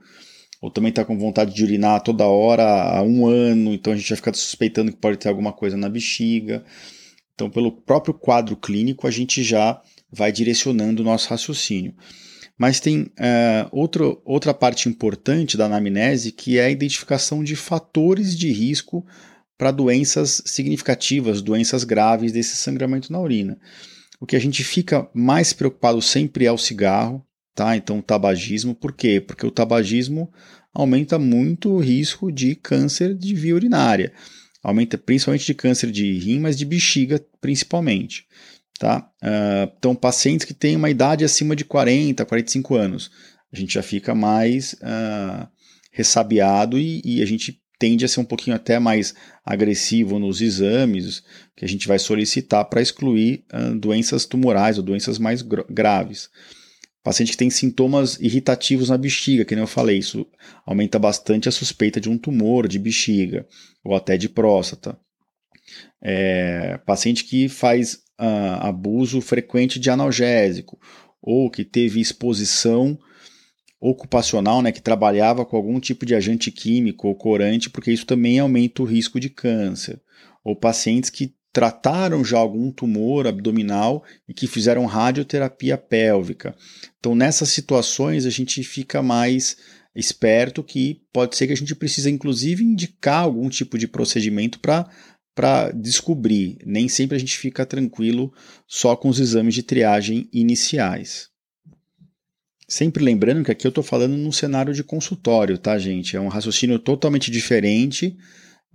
ou 0.62 0.70
também 0.70 0.90
está 0.90 1.04
com 1.04 1.18
vontade 1.18 1.56
de 1.56 1.64
urinar 1.64 2.02
toda 2.02 2.26
hora 2.26 2.64
há 2.64 3.02
um 3.02 3.26
ano, 3.26 3.74
então 3.74 3.94
a 3.94 3.96
gente 3.96 4.10
vai 4.10 4.18
ficar 4.18 4.36
suspeitando 4.36 4.92
que 4.92 5.00
pode 5.00 5.18
ter 5.18 5.28
alguma 5.28 5.52
coisa 5.52 5.76
na 5.76 5.90
bexiga. 5.90 6.64
Então, 7.36 7.50
pelo 7.50 7.72
próprio 7.72 8.14
quadro 8.14 8.56
clínico, 8.56 9.06
a 9.06 9.12
gente 9.12 9.44
já 9.44 9.80
vai 10.10 10.32
direcionando 10.32 11.02
o 11.02 11.06
nosso 11.06 11.30
raciocínio. 11.30 11.94
Mas 12.58 12.80
tem 12.80 13.02
uh, 13.02 13.70
outro, 13.72 14.22
outra 14.24 14.54
parte 14.54 14.88
importante 14.88 15.58
da 15.58 15.66
anamnese 15.66 16.32
que 16.32 16.58
é 16.58 16.66
a 16.66 16.70
identificação 16.70 17.44
de 17.44 17.54
fatores 17.54 18.38
de 18.38 18.50
risco 18.50 19.06
para 19.58 19.72
doenças 19.72 20.42
significativas, 20.46 21.42
doenças 21.42 21.84
graves 21.84 22.32
desse 22.32 22.56
sangramento 22.56 23.12
na 23.12 23.20
urina. 23.20 23.60
O 24.20 24.26
que 24.26 24.38
a 24.38 24.40
gente 24.40 24.64
fica 24.64 25.10
mais 25.14 25.52
preocupado 25.52 26.02
sempre 26.02 26.46
é 26.46 26.52
o 26.52 26.58
cigarro, 26.58 27.22
tá? 27.54 27.76
Então, 27.76 28.00
o 28.00 28.04
tabagismo. 28.04 28.74
Por 28.74 28.94
quê? 28.94 29.20
Porque 29.20 29.46
o 29.46 29.52
tabagismo 29.52 30.32
aumenta 30.74 31.20
muito 31.20 31.70
o 31.70 31.80
risco 31.80 32.32
de 32.32 32.56
câncer 32.56 33.14
de 33.14 33.36
via 33.36 33.56
urinária 33.56 34.14
aumenta 34.66 34.98
principalmente 34.98 35.46
de 35.46 35.54
câncer 35.54 35.92
de 35.92 36.18
rim, 36.18 36.40
mas 36.40 36.58
de 36.58 36.66
bexiga 36.66 37.24
principalmente. 37.40 38.26
Tá? 38.80 39.08
Uh, 39.22 39.72
então, 39.78 39.96
pacientes 39.96 40.46
que 40.46 40.54
têm 40.56 40.76
uma 40.76 40.90
idade 40.90 41.24
acima 41.24 41.56
de 41.56 41.64
40, 41.64 42.26
45 42.26 42.76
anos, 42.76 43.12
a 43.54 43.56
gente 43.56 43.76
já 43.76 43.84
fica 43.84 44.16
mais 44.16 44.74
uh, 44.74 45.48
ressabiado 45.92 46.80
e, 46.80 47.00
e, 47.06 47.22
a 47.22 47.26
gente 47.28 47.62
tende 47.78 48.04
a 48.04 48.08
ser 48.08 48.20
um 48.20 48.26
pouquinho 48.26 48.56
até 48.56 48.80
mais 48.80 49.14
agressivo 49.46 50.18
nos 50.18 50.42
exames 50.42 51.24
que 51.56 51.64
a 51.64 51.68
gente 51.68 51.88
vai 51.88 52.00
solicitar 52.00 52.66
para 52.66 52.82
excluir 52.82 53.46
uh, 53.54 53.76
doenças 53.76 54.26
tumorais 54.26 54.80
ou 54.80 54.84
doenças 54.84 55.20
mais 55.20 55.44
graves. 55.44 56.30
Paciente 57.06 57.34
que 57.34 57.38
tem 57.38 57.52
sintomas 57.52 58.20
irritativos 58.20 58.90
na 58.90 58.98
bexiga, 58.98 59.46
que 59.46 59.54
nem 59.54 59.62
eu 59.62 59.68
falei, 59.68 60.00
isso 60.00 60.26
aumenta 60.66 60.98
bastante 60.98 61.48
a 61.48 61.52
suspeita 61.52 62.02
de 62.02 62.10
um 62.10 62.18
tumor 62.18 62.68
de 62.68 62.80
bexiga 62.80 63.46
ou 63.84 63.94
até 63.94 64.18
de 64.18 64.28
próstata. 64.28 64.98
É, 66.02 66.80
paciente 66.84 67.24
que 67.24 67.48
faz 67.48 67.94
uh, 68.20 68.58
abuso 68.60 69.22
frequente 69.22 69.80
de 69.80 69.92
analgésico 69.92 70.80
ou 71.22 71.48
que 71.48 71.64
teve 71.64 72.00
exposição 72.00 72.98
ocupacional, 73.80 74.64
né, 74.64 74.72
que 74.72 74.82
trabalhava 74.82 75.46
com 75.46 75.56
algum 75.56 75.80
tipo 75.80 76.08
de 76.08 76.16
agente 76.16 76.50
químico 76.50 77.08
ou 77.08 77.14
corante, 77.14 77.70
porque 77.70 77.92
isso 77.92 78.08
também 78.08 78.40
aumenta 78.40 78.82
o 78.82 78.86
risco 78.86 79.20
de 79.20 79.30
câncer. 79.30 80.02
Ou 80.44 80.56
pacientes 80.56 81.12
que 81.12 81.36
trataram 81.56 82.22
já 82.22 82.38
algum 82.38 82.70
tumor 82.70 83.26
abdominal 83.26 84.04
e 84.28 84.34
que 84.34 84.46
fizeram 84.46 84.86
radioterapia 84.86 85.78
pélvica. 85.78 86.54
Então, 87.00 87.16
nessas 87.16 87.48
situações, 87.48 88.26
a 88.26 88.30
gente 88.30 88.62
fica 88.62 89.02
mais 89.02 89.56
esperto 89.96 90.62
que 90.62 91.02
pode 91.14 91.38
ser 91.38 91.48
que 91.48 91.54
a 91.54 91.56
gente 91.56 91.74
precise, 91.74 92.12
inclusive, 92.12 92.62
indicar 92.62 93.24
algum 93.24 93.48
tipo 93.48 93.78
de 93.78 93.88
procedimento 93.88 94.60
para 94.60 94.86
para 95.34 95.72
descobrir. 95.72 96.58
Nem 96.66 96.90
sempre 96.90 97.16
a 97.16 97.20
gente 97.20 97.38
fica 97.38 97.66
tranquilo 97.66 98.34
só 98.68 98.96
com 98.96 99.10
os 99.10 99.20
exames 99.20 99.54
de 99.54 99.64
triagem 99.64 100.30
iniciais. 100.32 101.30
Sempre 102.68 103.04
lembrando 103.04 103.44
que 103.44 103.52
aqui 103.52 103.68
eu 103.68 103.70
estou 103.70 103.84
falando 103.84 104.16
num 104.16 104.32
cenário 104.32 104.74
de 104.74 104.84
consultório, 104.84 105.58
tá, 105.58 105.78
gente? 105.78 106.16
É 106.16 106.22
um 106.22 106.30
raciocínio 106.30 106.80
totalmente 106.80 107.30
diferente 107.30 108.18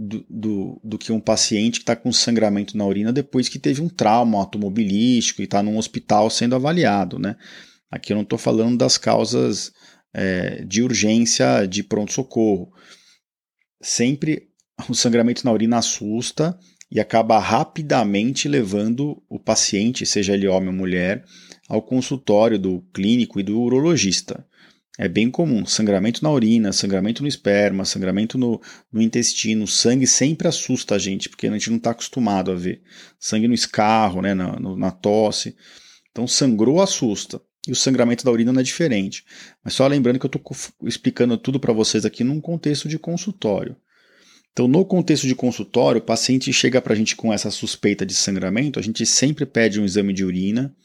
do, 0.02 0.80
do, 0.82 0.98
que 0.98 1.12
um 1.12 1.20
paciente 1.20 1.74
que 1.74 1.82
está 1.82 1.94
com 1.94 2.10
sangramento 2.10 2.74
na 2.74 2.86
urina 2.86 3.12
depois 3.12 3.50
que 3.50 3.58
teve 3.58 3.82
um 3.82 3.88
trauma 3.88 4.38
automobilístico 4.38 5.42
e 5.42 5.44
está 5.44 5.62
num 5.62 5.76
hospital 5.76 6.30
sendo 6.30 6.54
avaliado, 6.54 7.18
né? 7.18 7.36
Aqui 7.90 8.12
eu 8.12 8.14
não 8.14 8.22
estou 8.22 8.38
falando 8.38 8.78
das 8.78 8.96
causas 8.96 9.72
é, 10.14 10.64
de 10.64 10.82
urgência 10.82 11.66
de 11.66 11.82
pronto-socorro. 11.82 12.72
Sempre 13.82 14.48
o 14.88 14.94
sangramento 14.94 15.44
na 15.44 15.52
urina 15.52 15.78
assusta 15.78 16.58
e 16.90 16.98
acaba 16.98 17.38
rapidamente 17.38 18.48
levando 18.48 19.22
o 19.28 19.38
paciente, 19.38 20.06
seja 20.06 20.32
ele 20.32 20.48
homem 20.48 20.68
ou 20.70 20.74
mulher, 20.74 21.24
ao 21.68 21.82
consultório 21.82 22.58
do 22.58 22.80
clínico 22.94 23.38
e 23.38 23.42
do 23.42 23.60
urologista 23.60 24.46
é 25.00 25.08
bem 25.08 25.30
comum. 25.30 25.64
Sangramento 25.64 26.22
na 26.22 26.30
urina, 26.30 26.74
sangramento 26.74 27.22
no 27.22 27.28
esperma, 27.28 27.86
sangramento 27.86 28.36
no, 28.36 28.60
no 28.92 29.00
intestino. 29.00 29.66
Sangue 29.66 30.06
sempre 30.06 30.46
assusta 30.46 30.94
a 30.94 30.98
gente, 30.98 31.30
porque 31.30 31.46
a 31.46 31.52
gente 31.52 31.70
não 31.70 31.78
está 31.78 31.92
acostumado 31.92 32.50
a 32.50 32.54
ver. 32.54 32.82
Sangue 33.18 33.48
no 33.48 33.54
escarro, 33.54 34.20
né, 34.20 34.34
na, 34.34 34.60
no, 34.60 34.76
na 34.76 34.90
tosse. 34.90 35.56
Então, 36.10 36.26
sangrou, 36.26 36.82
assusta. 36.82 37.40
E 37.66 37.72
o 37.72 37.74
sangramento 37.74 38.26
da 38.26 38.30
urina 38.30 38.52
não 38.52 38.60
é 38.60 38.62
diferente. 38.62 39.24
Mas 39.64 39.72
só 39.72 39.86
lembrando 39.86 40.18
que 40.18 40.26
eu 40.26 40.30
estou 40.30 40.42
explicando 40.82 41.38
tudo 41.38 41.58
para 41.58 41.72
vocês 41.72 42.04
aqui 42.04 42.22
num 42.22 42.38
contexto 42.38 42.86
de 42.86 42.98
consultório. 42.98 43.76
Então, 44.52 44.68
no 44.68 44.84
contexto 44.84 45.26
de 45.26 45.34
consultório, 45.34 46.02
o 46.02 46.04
paciente 46.04 46.52
chega 46.52 46.82
para 46.82 46.92
a 46.92 46.96
gente 46.96 47.16
com 47.16 47.32
essa 47.32 47.50
suspeita 47.50 48.04
de 48.04 48.12
sangramento, 48.12 48.78
a 48.78 48.82
gente 48.82 49.06
sempre 49.06 49.46
pede 49.46 49.80
um 49.80 49.84
exame 49.86 50.12
de 50.12 50.26
urina 50.26 50.76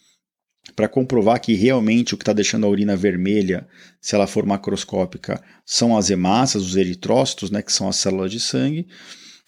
para 0.75 0.87
comprovar 0.87 1.39
que 1.39 1.53
realmente 1.53 2.13
o 2.13 2.17
que 2.17 2.23
está 2.23 2.33
deixando 2.33 2.65
a 2.65 2.69
urina 2.69 2.95
vermelha, 2.95 3.67
se 4.01 4.15
ela 4.15 4.27
for 4.27 4.45
macroscópica, 4.45 5.41
são 5.65 5.97
as 5.97 6.09
hemácias, 6.09 6.63
os 6.63 6.75
eritrócitos, 6.75 7.51
né, 7.51 7.61
que 7.61 7.71
são 7.71 7.87
as 7.87 7.97
células 7.97 8.31
de 8.31 8.39
sangue, 8.39 8.87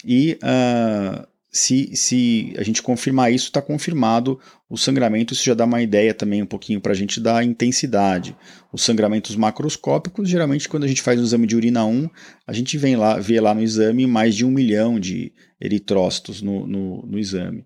e 0.06 0.38
uh, 0.44 1.28
se, 1.52 1.96
se 1.96 2.54
a 2.58 2.64
gente 2.64 2.84
confirmar 2.84 3.34
isso, 3.34 3.46
está 3.46 3.62
confirmado 3.62 4.40
o 4.70 4.78
sangramento, 4.78 5.34
isso 5.34 5.44
já 5.44 5.54
dá 5.54 5.66
uma 5.66 5.82
ideia 5.82 6.14
também 6.14 6.42
um 6.44 6.46
pouquinho 6.46 6.80
para 6.80 6.92
a 6.92 6.96
gente 6.96 7.20
da 7.20 7.44
intensidade. 7.44 8.36
Os 8.72 8.84
sangramentos 8.84 9.36
macroscópicos, 9.36 10.30
geralmente 10.30 10.70
quando 10.70 10.84
a 10.84 10.88
gente 10.88 11.02
faz 11.02 11.20
o 11.20 11.24
exame 11.24 11.48
de 11.48 11.56
urina 11.56 11.86
1, 11.86 12.10
a 12.46 12.54
gente 12.54 12.78
vem 12.78 12.96
lá, 12.96 13.18
vê 13.18 13.40
lá 13.40 13.54
no 13.54 13.64
exame 13.64 14.06
mais 14.06 14.36
de 14.36 14.46
um 14.46 14.52
milhão 14.52 15.00
de 15.00 15.32
eritrócitos 15.60 16.42
no, 16.42 16.68
no, 16.68 17.06
no 17.08 17.18
exame. 17.18 17.66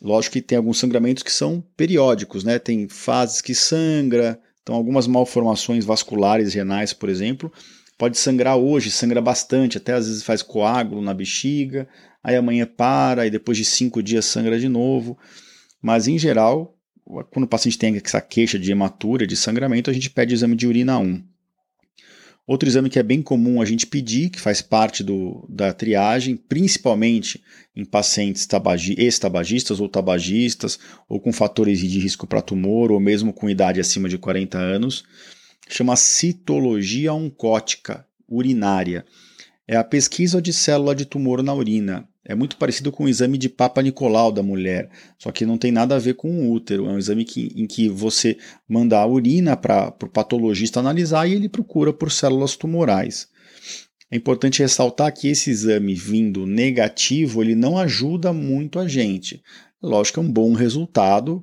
Lógico 0.00 0.34
que 0.34 0.42
tem 0.42 0.56
alguns 0.56 0.78
sangramentos 0.78 1.22
que 1.22 1.32
são 1.32 1.62
periódicos, 1.76 2.44
né? 2.44 2.58
Tem 2.58 2.88
fases 2.88 3.40
que 3.40 3.54
sangra, 3.54 4.40
então 4.62 4.74
algumas 4.74 5.06
malformações 5.06 5.84
vasculares 5.84 6.54
renais, 6.54 6.92
por 6.92 7.08
exemplo, 7.08 7.52
pode 7.96 8.16
sangrar 8.16 8.56
hoje, 8.56 8.90
sangra 8.90 9.20
bastante, 9.20 9.76
até 9.76 9.94
às 9.94 10.06
vezes 10.06 10.22
faz 10.22 10.40
coágulo 10.40 11.02
na 11.02 11.12
bexiga, 11.12 11.88
aí 12.22 12.36
amanhã 12.36 12.64
para, 12.64 13.26
e 13.26 13.30
depois 13.30 13.58
de 13.58 13.64
cinco 13.64 14.02
dias 14.02 14.24
sangra 14.24 14.58
de 14.58 14.68
novo. 14.68 15.18
Mas 15.82 16.06
em 16.06 16.18
geral, 16.18 16.76
quando 17.30 17.44
o 17.44 17.48
paciente 17.48 17.78
tem 17.78 17.96
essa 17.96 18.20
queixa 18.20 18.58
de 18.58 18.70
hematura, 18.70 19.26
de 19.26 19.36
sangramento, 19.36 19.90
a 19.90 19.92
gente 19.92 20.10
pede 20.10 20.34
exame 20.34 20.54
de 20.54 20.66
urina 20.66 20.98
1. 20.98 21.24
Outro 22.48 22.66
exame 22.66 22.88
que 22.88 22.98
é 22.98 23.02
bem 23.02 23.20
comum 23.20 23.60
a 23.60 23.64
gente 23.66 23.86
pedir, 23.86 24.30
que 24.30 24.40
faz 24.40 24.62
parte 24.62 25.04
do, 25.04 25.46
da 25.50 25.70
triagem, 25.70 26.34
principalmente 26.34 27.42
em 27.76 27.84
pacientes 27.84 28.46
tabagi, 28.46 28.94
ex-tabagistas 28.96 29.80
ou 29.80 29.86
tabagistas, 29.86 30.78
ou 31.06 31.20
com 31.20 31.30
fatores 31.30 31.78
de 31.78 31.98
risco 31.98 32.26
para 32.26 32.40
tumor, 32.40 32.90
ou 32.90 32.98
mesmo 32.98 33.34
com 33.34 33.50
idade 33.50 33.80
acima 33.80 34.08
de 34.08 34.16
40 34.16 34.56
anos, 34.56 35.04
chama 35.68 35.94
citologia 35.94 37.12
oncótica 37.12 38.06
urinária. 38.26 39.04
É 39.66 39.76
a 39.76 39.84
pesquisa 39.84 40.40
de 40.40 40.54
célula 40.54 40.94
de 40.94 41.04
tumor 41.04 41.42
na 41.42 41.52
urina. 41.52 42.08
É 42.28 42.34
muito 42.34 42.58
parecido 42.58 42.92
com 42.92 43.04
o 43.04 43.08
exame 43.08 43.38
de 43.38 43.48
Papa 43.48 43.80
Nicolau 43.80 44.30
da 44.30 44.42
mulher, 44.42 44.90
só 45.18 45.32
que 45.32 45.46
não 45.46 45.56
tem 45.56 45.72
nada 45.72 45.96
a 45.96 45.98
ver 45.98 46.12
com 46.12 46.30
o 46.30 46.52
útero. 46.52 46.84
É 46.84 46.90
um 46.90 46.98
exame 46.98 47.24
que, 47.24 47.50
em 47.56 47.66
que 47.66 47.88
você 47.88 48.36
manda 48.68 48.98
a 48.98 49.06
urina 49.06 49.56
para 49.56 49.88
o 50.02 50.08
patologista 50.08 50.78
analisar 50.78 51.26
e 51.26 51.32
ele 51.32 51.48
procura 51.48 51.90
por 51.90 52.12
células 52.12 52.54
tumorais. 52.54 53.28
É 54.10 54.16
importante 54.16 54.60
ressaltar 54.60 55.12
que 55.14 55.28
esse 55.28 55.48
exame 55.48 55.94
vindo 55.94 56.44
negativo, 56.44 57.42
ele 57.42 57.54
não 57.54 57.78
ajuda 57.78 58.30
muito 58.30 58.78
a 58.78 58.86
gente. 58.86 59.42
Lógico 59.82 60.20
é 60.20 60.22
um 60.22 60.30
bom 60.30 60.52
resultado, 60.52 61.42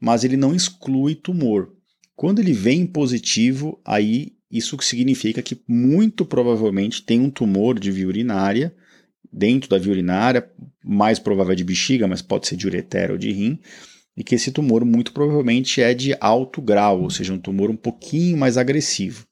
mas 0.00 0.24
ele 0.24 0.38
não 0.38 0.54
exclui 0.54 1.14
tumor. 1.14 1.70
Quando 2.16 2.38
ele 2.38 2.52
vem 2.54 2.86
positivo, 2.86 3.78
aí 3.84 4.32
isso 4.50 4.76
significa 4.80 5.42
que 5.42 5.60
muito 5.68 6.24
provavelmente 6.24 7.02
tem 7.02 7.20
um 7.20 7.30
tumor 7.30 7.78
de 7.78 7.90
via 7.90 8.06
urinária 8.06 8.74
dentro 9.34 9.68
da 9.68 9.78
via 9.78 9.92
urinária, 9.92 10.48
mais 10.84 11.18
provável 11.18 11.52
é 11.52 11.56
de 11.56 11.64
bexiga, 11.64 12.06
mas 12.06 12.22
pode 12.22 12.46
ser 12.46 12.56
de 12.56 12.66
ureter 12.66 13.10
ou 13.10 13.18
de 13.18 13.32
rim, 13.32 13.58
e 14.16 14.22
que 14.22 14.36
esse 14.36 14.52
tumor 14.52 14.84
muito 14.84 15.12
provavelmente 15.12 15.82
é 15.82 15.92
de 15.92 16.16
alto 16.20 16.62
grau, 16.62 17.02
ou 17.02 17.10
seja, 17.10 17.32
um 17.32 17.38
tumor 17.38 17.68
um 17.68 17.76
pouquinho 17.76 18.36
mais 18.36 18.56
agressivo, 18.56 19.26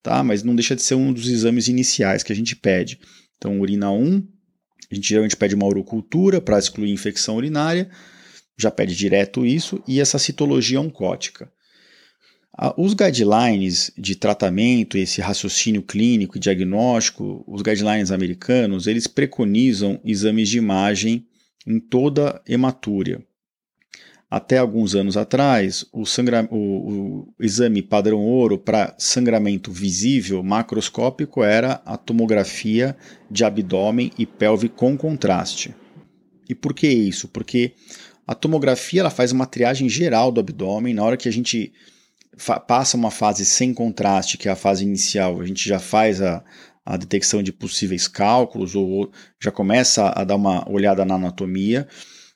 tá? 0.00 0.22
Mas 0.22 0.44
não 0.44 0.54
deixa 0.54 0.76
de 0.76 0.82
ser 0.82 0.94
um 0.94 1.12
dos 1.12 1.28
exames 1.28 1.66
iniciais 1.66 2.22
que 2.22 2.32
a 2.32 2.36
gente 2.36 2.54
pede. 2.54 3.00
Então, 3.36 3.60
urina 3.60 3.90
1, 3.90 4.22
a 4.90 4.94
gente 4.94 5.08
geralmente 5.08 5.36
pede 5.36 5.56
uma 5.56 5.66
urocultura 5.66 6.40
para 6.40 6.58
excluir 6.58 6.92
infecção 6.92 7.36
urinária, 7.36 7.90
já 8.56 8.70
pede 8.70 8.94
direto 8.94 9.44
isso, 9.44 9.82
e 9.88 10.00
essa 10.00 10.18
citologia 10.18 10.80
oncótica. 10.80 11.50
Os 12.76 12.92
guidelines 12.92 13.92
de 13.96 14.16
tratamento, 14.16 14.98
esse 14.98 15.20
raciocínio 15.20 15.80
clínico 15.80 16.36
e 16.36 16.40
diagnóstico, 16.40 17.44
os 17.46 17.62
guidelines 17.62 18.10
americanos, 18.10 18.88
eles 18.88 19.06
preconizam 19.06 20.00
exames 20.04 20.48
de 20.48 20.58
imagem 20.58 21.24
em 21.64 21.78
toda 21.78 22.42
hematúria. 22.48 23.22
Até 24.28 24.58
alguns 24.58 24.96
anos 24.96 25.16
atrás, 25.16 25.86
o, 25.92 26.04
sangra... 26.04 26.48
o, 26.50 27.28
o 27.28 27.34
exame 27.40 27.80
padrão 27.80 28.18
ouro 28.18 28.58
para 28.58 28.94
sangramento 28.98 29.70
visível 29.70 30.42
macroscópico 30.42 31.44
era 31.44 31.80
a 31.86 31.96
tomografia 31.96 32.96
de 33.30 33.44
abdômen 33.44 34.10
e 34.18 34.26
pelve 34.26 34.68
com 34.68 34.98
contraste. 34.98 35.74
E 36.48 36.54
por 36.54 36.74
que 36.74 36.88
isso? 36.88 37.28
Porque 37.28 37.72
a 38.26 38.34
tomografia 38.34 39.00
ela 39.00 39.10
faz 39.10 39.30
uma 39.30 39.46
triagem 39.46 39.88
geral 39.88 40.32
do 40.32 40.40
abdômen. 40.40 40.92
Na 40.92 41.04
hora 41.04 41.16
que 41.16 41.28
a 41.28 41.32
gente 41.32 41.72
passa 42.66 42.96
uma 42.96 43.10
fase 43.10 43.44
sem 43.44 43.74
contraste, 43.74 44.38
que 44.38 44.48
é 44.48 44.52
a 44.52 44.56
fase 44.56 44.84
inicial, 44.84 45.40
a 45.40 45.44
gente 45.44 45.68
já 45.68 45.78
faz 45.78 46.22
a, 46.22 46.42
a 46.84 46.96
detecção 46.96 47.42
de 47.42 47.52
possíveis 47.52 48.08
cálculos 48.08 48.74
ou 48.74 49.10
já 49.42 49.50
começa 49.50 50.12
a 50.14 50.24
dar 50.24 50.36
uma 50.36 50.68
olhada 50.70 51.04
na 51.04 51.16
anatomia. 51.16 51.86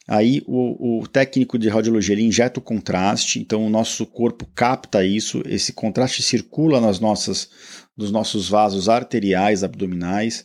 Aí 0.06 0.42
o, 0.46 1.00
o, 1.00 1.06
técnico 1.06 1.58
de 1.58 1.68
radiologia 1.68 2.14
ele 2.14 2.24
injeta 2.24 2.58
o 2.58 2.62
contraste, 2.62 3.38
então 3.38 3.64
o 3.64 3.70
nosso 3.70 4.04
corpo 4.04 4.46
capta 4.54 5.04
isso, 5.04 5.42
esse 5.46 5.72
contraste 5.72 6.22
circula 6.22 6.80
nas 6.80 6.98
nossas, 6.98 7.48
nos 7.96 8.10
nossos 8.10 8.48
vasos 8.48 8.88
arteriais 8.88 9.62
abdominais 9.62 10.44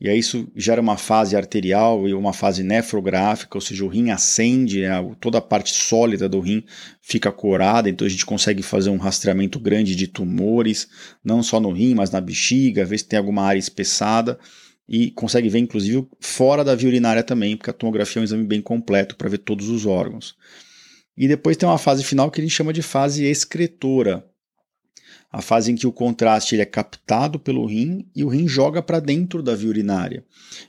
e 0.00 0.08
aí 0.08 0.18
isso 0.18 0.46
gera 0.54 0.80
uma 0.80 0.98
fase 0.98 1.36
arterial 1.36 2.06
e 2.06 2.12
uma 2.12 2.32
fase 2.32 2.62
nefrográfica, 2.62 3.56
ou 3.56 3.60
seja, 3.62 3.84
o 3.84 3.88
rim 3.88 4.10
acende, 4.10 4.82
toda 5.20 5.38
a 5.38 5.42
parte 5.42 5.72
sólida 5.72 6.28
do 6.28 6.40
rim 6.40 6.62
fica 7.00 7.32
corada, 7.32 7.88
então 7.88 8.06
a 8.06 8.10
gente 8.10 8.26
consegue 8.26 8.62
fazer 8.62 8.90
um 8.90 8.98
rastreamento 8.98 9.58
grande 9.58 9.96
de 9.96 10.06
tumores, 10.06 10.88
não 11.24 11.42
só 11.42 11.58
no 11.58 11.72
rim, 11.72 11.94
mas 11.94 12.10
na 12.10 12.20
bexiga, 12.20 12.84
ver 12.84 12.98
se 12.98 13.06
tem 13.06 13.18
alguma 13.18 13.42
área 13.42 13.58
espessada 13.58 14.38
e 14.88 15.10
consegue 15.10 15.48
ver 15.48 15.58
inclusive 15.58 16.06
fora 16.20 16.62
da 16.62 16.74
via 16.74 16.88
urinária 16.88 17.22
também, 17.22 17.56
porque 17.56 17.70
a 17.70 17.72
tomografia 17.72 18.20
é 18.20 18.22
um 18.22 18.24
exame 18.24 18.44
bem 18.44 18.60
completo 18.60 19.16
para 19.16 19.30
ver 19.30 19.38
todos 19.38 19.68
os 19.68 19.86
órgãos. 19.86 20.36
E 21.16 21.26
depois 21.26 21.56
tem 21.56 21.66
uma 21.66 21.78
fase 21.78 22.04
final 22.04 22.30
que 22.30 22.40
a 22.40 22.44
gente 22.44 22.54
chama 22.54 22.72
de 22.72 22.82
fase 22.82 23.24
excretora, 23.24 24.24
a 25.30 25.42
fase 25.42 25.70
em 25.70 25.74
que 25.74 25.86
o 25.86 25.92
contraste 25.92 26.54
ele 26.54 26.62
é 26.62 26.66
captado 26.66 27.38
pelo 27.38 27.66
rim 27.66 28.06
e 28.14 28.24
o 28.24 28.28
rim 28.28 28.48
joga 28.48 28.80
para 28.80 29.00
dentro 29.00 29.42
da 29.42 29.54
via 29.54 29.68
urinária. 29.68 30.24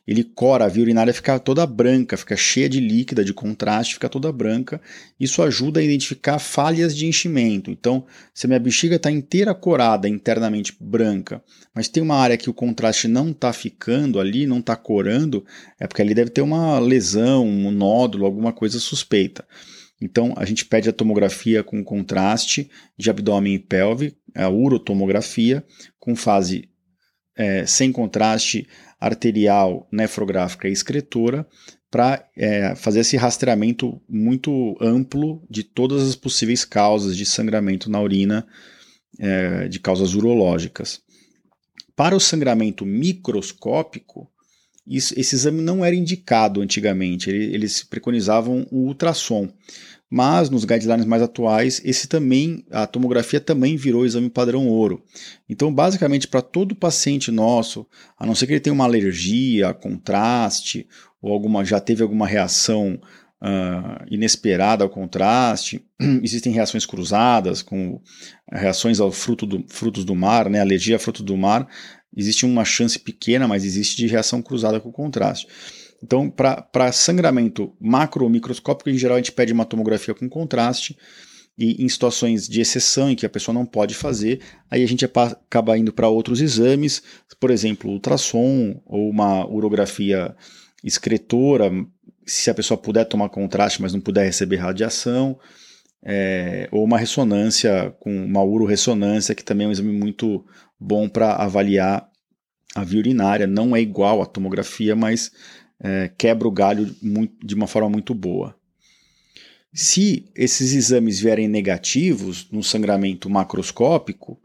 Ele 0.06 0.24
cora, 0.24 0.66
a 0.66 0.68
via 0.68 0.84
urinária 0.84 1.14
fica 1.14 1.40
toda 1.40 1.66
branca, 1.66 2.18
fica 2.18 2.36
cheia 2.36 2.68
de 2.68 2.80
líquida, 2.80 3.24
de 3.24 3.34
contraste, 3.34 3.94
fica 3.94 4.10
toda 4.10 4.32
branca. 4.32 4.82
Isso 5.20 5.42
ajuda 5.42 5.80
a 5.80 5.84
identificar 5.84 6.40
falhas 6.40 6.96
de 6.96 7.06
enchimento. 7.06 7.72
Então, 7.72 8.06
se 8.34 8.46
a 8.46 8.50
minha 8.50 8.60
bexiga 8.60 8.96
está 8.96 9.12
inteira 9.12 9.54
corada, 9.54 10.10
internamente 10.10 10.76
branca, 10.80 11.42
mas 11.74 11.88
tem 11.88 12.02
uma 12.02 12.16
área 12.16 12.38
que 12.38 12.50
o 12.50 12.54
contraste 12.54 13.08
não 13.08 13.30
está 13.30 13.54
ficando 13.54 14.20
ali, 14.20 14.46
não 14.46 14.60
está 14.60 14.76
corando, 14.76 15.46
é 15.80 15.88
porque 15.88 16.02
ali 16.02 16.14
deve 16.14 16.32
ter 16.32 16.42
uma 16.42 16.80
lesão, 16.80 17.46
um 17.46 17.72
nódulo, 17.72 18.26
alguma 18.26 18.52
coisa 18.52 18.80
suspeita. 18.80 19.46
Então, 20.02 20.34
a 20.38 20.46
gente 20.46 20.66
pede 20.66 20.90
a 20.90 20.94
tomografia 20.94 21.64
com 21.64 21.84
contraste 21.84 22.70
de 22.98 23.10
abdômen 23.10 23.56
e 23.56 23.60
pelve, 23.60 24.16
a 24.36 24.48
urotomografia, 24.50 25.66
com 26.00 26.16
fase 26.16 26.70
é, 27.36 27.66
sem 27.66 27.92
contraste 27.92 28.68
arterial, 29.00 29.88
nefrográfica 29.92 30.68
e 30.68 30.72
excretora, 30.72 31.48
para 31.90 32.28
é, 32.36 32.76
fazer 32.76 33.00
esse 33.00 33.16
rastreamento 33.16 34.02
muito 34.10 34.76
amplo 34.82 35.46
de 35.50 35.64
todas 35.64 36.08
as 36.08 36.16
possíveis 36.16 36.66
causas 36.66 37.16
de 37.16 37.26
sangramento 37.26 37.90
na 37.90 38.02
urina, 38.02 38.46
é, 39.20 39.68
de 39.68 39.80
causas 39.80 40.14
urológicas. 40.14 41.02
Para 41.96 42.16
o 42.16 42.20
sangramento 42.20 42.86
microscópico, 42.86 44.30
isso, 44.88 45.14
esse 45.20 45.36
exame 45.36 45.62
não 45.62 45.84
era 45.84 45.96
indicado 45.96 46.62
antigamente, 46.62 47.30
eles 47.30 47.84
preconizavam 47.84 48.66
o 48.72 48.88
ultrassom. 48.88 49.50
Mas 50.10 50.50
nos 50.50 50.64
guidelines 50.64 51.06
mais 51.06 51.22
atuais, 51.22 51.82
esse 51.84 52.08
também, 52.08 52.66
a 52.72 52.88
tomografia 52.88 53.42
também 53.42 53.76
virou 53.76 54.06
exame 54.06 54.30
padrão 54.30 54.66
ouro. 54.66 55.04
Então, 55.50 55.74
basicamente, 55.74 56.30
para 56.30 56.42
todo 56.42 56.74
paciente 56.74 57.30
nosso, 57.30 57.86
a 58.18 58.26
não 58.26 58.34
ser 58.34 58.48
que 58.48 58.54
ele 58.54 58.62
tenha 58.62 58.74
uma 58.74 58.86
alergia, 58.86 59.74
contraste, 59.74 60.88
ou 61.22 61.34
alguma 61.34 61.66
já 61.66 61.82
teve 61.82 62.04
alguma 62.04 62.26
reação 62.26 62.98
uh, 63.42 64.06
inesperada 64.10 64.84
ao 64.84 64.90
contraste, 64.90 65.84
existem 66.24 66.54
reações 66.54 66.86
cruzadas, 66.86 67.62
com 67.62 68.02
reações 68.52 69.00
ao 69.00 69.12
fruto 69.12 69.46
do, 69.46 69.66
frutos 69.68 70.06
do 70.06 70.16
mar, 70.16 70.50
né, 70.50 70.60
alergia 70.62 70.96
a 70.96 71.00
fruto 71.00 71.24
do 71.24 71.36
mar, 71.36 71.68
existe 72.16 72.46
uma 72.46 72.66
chance 72.66 72.98
pequena, 72.98 73.48
mas 73.48 73.64
existe 73.64 73.98
de 73.98 74.08
reação 74.08 74.42
cruzada 74.42 74.80
com 74.80 74.90
o 74.90 74.94
contraste. 74.94 75.48
Então, 76.04 76.30
para 76.30 76.92
sangramento 76.92 77.76
macro 77.80 78.24
ou 78.24 78.30
microscópico, 78.30 78.90
em 78.90 78.98
geral 78.98 79.16
a 79.16 79.20
gente 79.20 79.32
pede 79.32 79.52
uma 79.52 79.66
tomografia 79.66 80.14
com 80.14 80.30
contraste, 80.30 80.98
e 81.58 81.84
em 81.84 81.90
situações 81.90 82.48
de 82.48 82.62
exceção 82.62 83.10
em 83.10 83.16
que 83.16 83.26
a 83.26 83.30
pessoa 83.30 83.54
não 83.54 83.66
pode 83.66 83.96
fazer, 83.96 84.42
aí 84.70 84.84
a 84.84 84.88
gente 84.88 85.04
acaba 85.04 85.78
indo 85.78 85.92
para 85.92 86.08
outros 86.08 86.40
exames, 86.40 87.02
por 87.40 87.50
exemplo, 87.50 87.90
ultrassom 87.90 88.80
ou 88.86 89.10
uma 89.10 89.46
urografia 89.48 90.36
excretora, 90.84 91.72
se 92.26 92.52
a 92.52 92.54
pessoa 92.54 92.78
puder 92.78 93.06
tomar 93.06 93.30
contraste, 93.30 93.82
mas 93.82 93.92
não 93.92 94.00
puder 94.00 94.26
receber 94.26 94.58
radiação, 94.58 95.40
é, 96.04 96.70
ou 96.72 96.84
uma 96.84 97.00
ressonância 97.00 97.92
com 98.00 98.16
uma 98.16 98.44
uroressonância, 98.44 99.34
que 99.34 99.44
também 99.44 99.66
é 99.66 99.70
um 99.70 99.72
exame 99.72 99.92
muito 99.92 100.46
bom 100.80 101.10
para 101.10 101.34
avaliar 101.36 102.10
a 102.76 102.84
via 102.84 103.00
urinária. 103.00 103.48
Não 103.48 103.76
é 103.76 103.82
igual 103.82 104.22
à 104.22 104.26
tomografia, 104.26 104.96
mas 104.96 105.32
é, 105.80 106.12
quebra 106.18 106.48
o 106.48 106.52
galho 106.52 106.96
muito, 107.02 107.46
de 107.46 107.56
uma 107.56 107.68
forma 107.68 107.90
muito 107.90 108.14
boa. 108.14 108.56
Se 109.74 110.32
esses 110.36 110.74
exames 110.74 111.20
vierem 111.20 111.48
negativos 111.48 112.50
no 112.52 112.64
sangramento 112.64 113.30
macroscópico, 113.30 114.40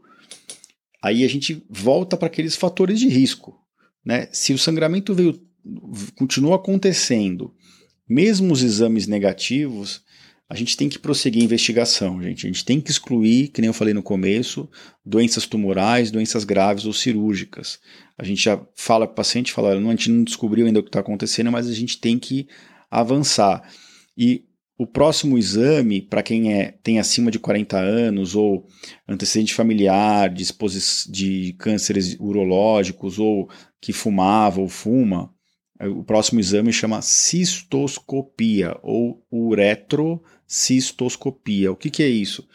aí 1.01 1.23
a 1.23 1.27
gente 1.27 1.63
volta 1.69 2.15
para 2.15 2.27
aqueles 2.27 2.55
fatores 2.55 2.99
de 2.99 3.07
risco. 3.07 3.59
Né? 4.05 4.27
Se 4.31 4.53
o 4.53 4.57
sangramento 4.57 5.13
veio, 5.13 5.39
continua 6.15 6.57
acontecendo, 6.57 7.53
mesmo 8.07 8.53
os 8.53 8.61
exames 8.61 9.07
negativos, 9.07 10.03
a 10.53 10.55
gente 10.55 10.77
tem 10.77 10.87
que 10.87 10.99
prosseguir 10.99 11.41
a 11.41 11.45
investigação, 11.45 12.21
gente. 12.21 12.45
A 12.45 12.47
gente 12.47 12.63
tem 12.63 12.79
que 12.79 12.91
excluir, 12.91 13.47
que 13.47 13.59
nem 13.59 13.69
eu 13.69 13.73
falei 13.73 13.91
no 13.91 14.03
começo, 14.03 14.69
doenças 15.03 15.47
tumorais, 15.47 16.11
doenças 16.11 16.43
graves 16.43 16.85
ou 16.85 16.93
cirúrgicas. 16.93 17.79
A 18.15 18.23
gente 18.23 18.43
já 18.43 18.63
fala 18.75 19.07
para 19.07 19.13
o 19.13 19.15
paciente, 19.15 19.51
fala, 19.51 19.73
a 19.73 19.89
gente 19.89 20.11
não 20.11 20.23
descobriu 20.23 20.67
ainda 20.67 20.79
o 20.79 20.83
que 20.83 20.89
está 20.89 20.99
acontecendo, 20.99 21.51
mas 21.51 21.67
a 21.67 21.73
gente 21.73 21.99
tem 21.99 22.19
que 22.19 22.47
avançar. 22.91 23.67
E 24.15 24.45
o 24.77 24.85
próximo 24.85 25.39
exame, 25.39 26.03
para 26.03 26.21
quem 26.21 26.53
é, 26.53 26.75
tem 26.83 26.99
acima 26.99 27.31
de 27.31 27.39
40 27.39 27.75
anos 27.75 28.35
ou 28.35 28.67
antecedente 29.07 29.55
familiar 29.55 30.29
de, 30.29 30.45
de 31.09 31.55
cânceres 31.57 32.15
urológicos 32.19 33.17
ou 33.17 33.49
que 33.81 33.91
fumava 33.91 34.61
ou 34.61 34.69
fuma, 34.69 35.33
o 35.89 36.03
próximo 36.03 36.39
exame 36.39 36.71
chama 36.71 37.01
cistoscopia 37.01 38.77
ou 38.81 39.23
uretrocistoscopia. 40.53 41.71
O 41.71 41.75
que, 41.75 41.89
que 41.89 42.03
é 42.03 42.07
isso? 42.07 42.47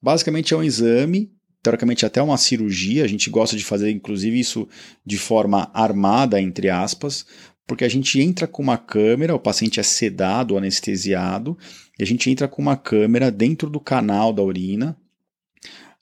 Basicamente 0.00 0.54
é 0.54 0.56
um 0.56 0.62
exame, 0.62 1.30
teoricamente 1.62 2.06
até 2.06 2.22
uma 2.22 2.38
cirurgia, 2.38 3.04
a 3.04 3.08
gente 3.08 3.28
gosta 3.28 3.56
de 3.56 3.64
fazer 3.64 3.90
inclusive 3.90 4.38
isso 4.38 4.68
de 5.04 5.18
forma 5.18 5.70
armada, 5.74 6.40
entre 6.40 6.70
aspas, 6.70 7.26
porque 7.66 7.84
a 7.84 7.88
gente 7.88 8.20
entra 8.20 8.46
com 8.46 8.62
uma 8.62 8.78
câmera, 8.78 9.34
o 9.34 9.40
paciente 9.40 9.78
é 9.78 9.82
sedado, 9.82 10.56
anestesiado, 10.56 11.58
e 11.98 12.02
a 12.02 12.06
gente 12.06 12.30
entra 12.30 12.48
com 12.48 12.62
uma 12.62 12.76
câmera 12.76 13.30
dentro 13.30 13.68
do 13.68 13.80
canal 13.80 14.32
da 14.32 14.42
urina, 14.42 14.96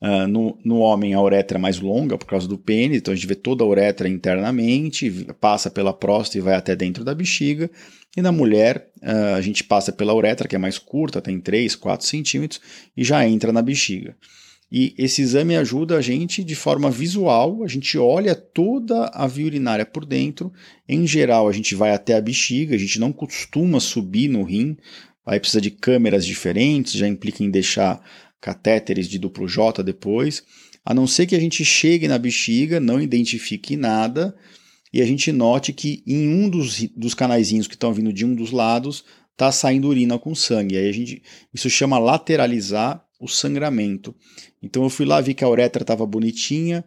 Uh, 0.00 0.28
no, 0.28 0.58
no 0.64 0.78
homem, 0.78 1.12
a 1.12 1.20
uretra 1.20 1.58
é 1.58 1.60
mais 1.60 1.80
longa 1.80 2.16
por 2.16 2.26
causa 2.26 2.46
do 2.46 2.56
pênis, 2.56 2.98
então 2.98 3.12
a 3.12 3.16
gente 3.16 3.26
vê 3.26 3.34
toda 3.34 3.64
a 3.64 3.66
uretra 3.66 4.08
internamente, 4.08 5.26
passa 5.40 5.68
pela 5.68 5.92
próstata 5.92 6.38
e 6.38 6.40
vai 6.40 6.54
até 6.54 6.76
dentro 6.76 7.04
da 7.04 7.14
bexiga. 7.14 7.68
E 8.16 8.22
na 8.22 8.30
mulher, 8.30 8.90
uh, 9.02 9.34
a 9.36 9.40
gente 9.40 9.64
passa 9.64 9.92
pela 9.92 10.14
uretra, 10.14 10.46
que 10.46 10.54
é 10.54 10.58
mais 10.58 10.78
curta, 10.78 11.20
tem 11.20 11.40
3, 11.40 11.74
4 11.74 12.06
centímetros, 12.06 12.60
e 12.96 13.02
já 13.02 13.26
entra 13.26 13.52
na 13.52 13.62
bexiga. 13.62 14.16
E 14.70 14.94
esse 14.98 15.22
exame 15.22 15.56
ajuda 15.56 15.96
a 15.96 16.02
gente 16.02 16.44
de 16.44 16.54
forma 16.54 16.90
visual, 16.90 17.64
a 17.64 17.66
gente 17.66 17.96
olha 17.96 18.34
toda 18.34 19.06
a 19.14 19.26
via 19.26 19.46
urinária 19.46 19.86
por 19.86 20.04
dentro. 20.04 20.52
Em 20.86 21.06
geral, 21.06 21.48
a 21.48 21.52
gente 21.52 21.74
vai 21.74 21.92
até 21.92 22.14
a 22.14 22.20
bexiga, 22.20 22.74
a 22.74 22.78
gente 22.78 23.00
não 23.00 23.10
costuma 23.10 23.80
subir 23.80 24.28
no 24.28 24.42
rim, 24.42 24.76
aí 25.24 25.40
precisa 25.40 25.60
de 25.60 25.70
câmeras 25.70 26.24
diferentes, 26.24 26.92
já 26.92 27.08
implica 27.08 27.42
em 27.42 27.50
deixar 27.50 28.00
catéteres 28.40 29.08
de 29.08 29.18
duplo 29.18 29.48
J 29.48 29.82
depois, 29.82 30.42
a 30.84 30.94
não 30.94 31.06
ser 31.06 31.26
que 31.26 31.36
a 31.36 31.40
gente 31.40 31.64
chegue 31.64 32.08
na 32.08 32.18
bexiga, 32.18 32.80
não 32.80 33.00
identifique 33.00 33.76
nada 33.76 34.34
e 34.92 35.02
a 35.02 35.04
gente 35.04 35.30
note 35.32 35.72
que 35.72 36.02
em 36.06 36.28
um 36.28 36.48
dos, 36.48 36.80
dos 36.96 37.14
canaizinhos 37.14 37.66
que 37.66 37.74
estão 37.74 37.92
vindo 37.92 38.12
de 38.12 38.24
um 38.24 38.34
dos 38.34 38.50
lados 38.50 39.04
está 39.32 39.52
saindo 39.52 39.88
urina 39.88 40.18
com 40.18 40.34
sangue. 40.34 40.76
Aí 40.76 40.88
a 40.88 40.92
gente, 40.92 41.22
isso 41.52 41.68
chama 41.68 41.98
lateralizar 41.98 43.04
o 43.20 43.28
sangramento. 43.28 44.14
Então 44.62 44.82
eu 44.82 44.90
fui 44.90 45.04
lá, 45.04 45.20
vi 45.20 45.34
que 45.34 45.44
a 45.44 45.48
uretra 45.48 45.82
estava 45.82 46.06
bonitinha, 46.06 46.84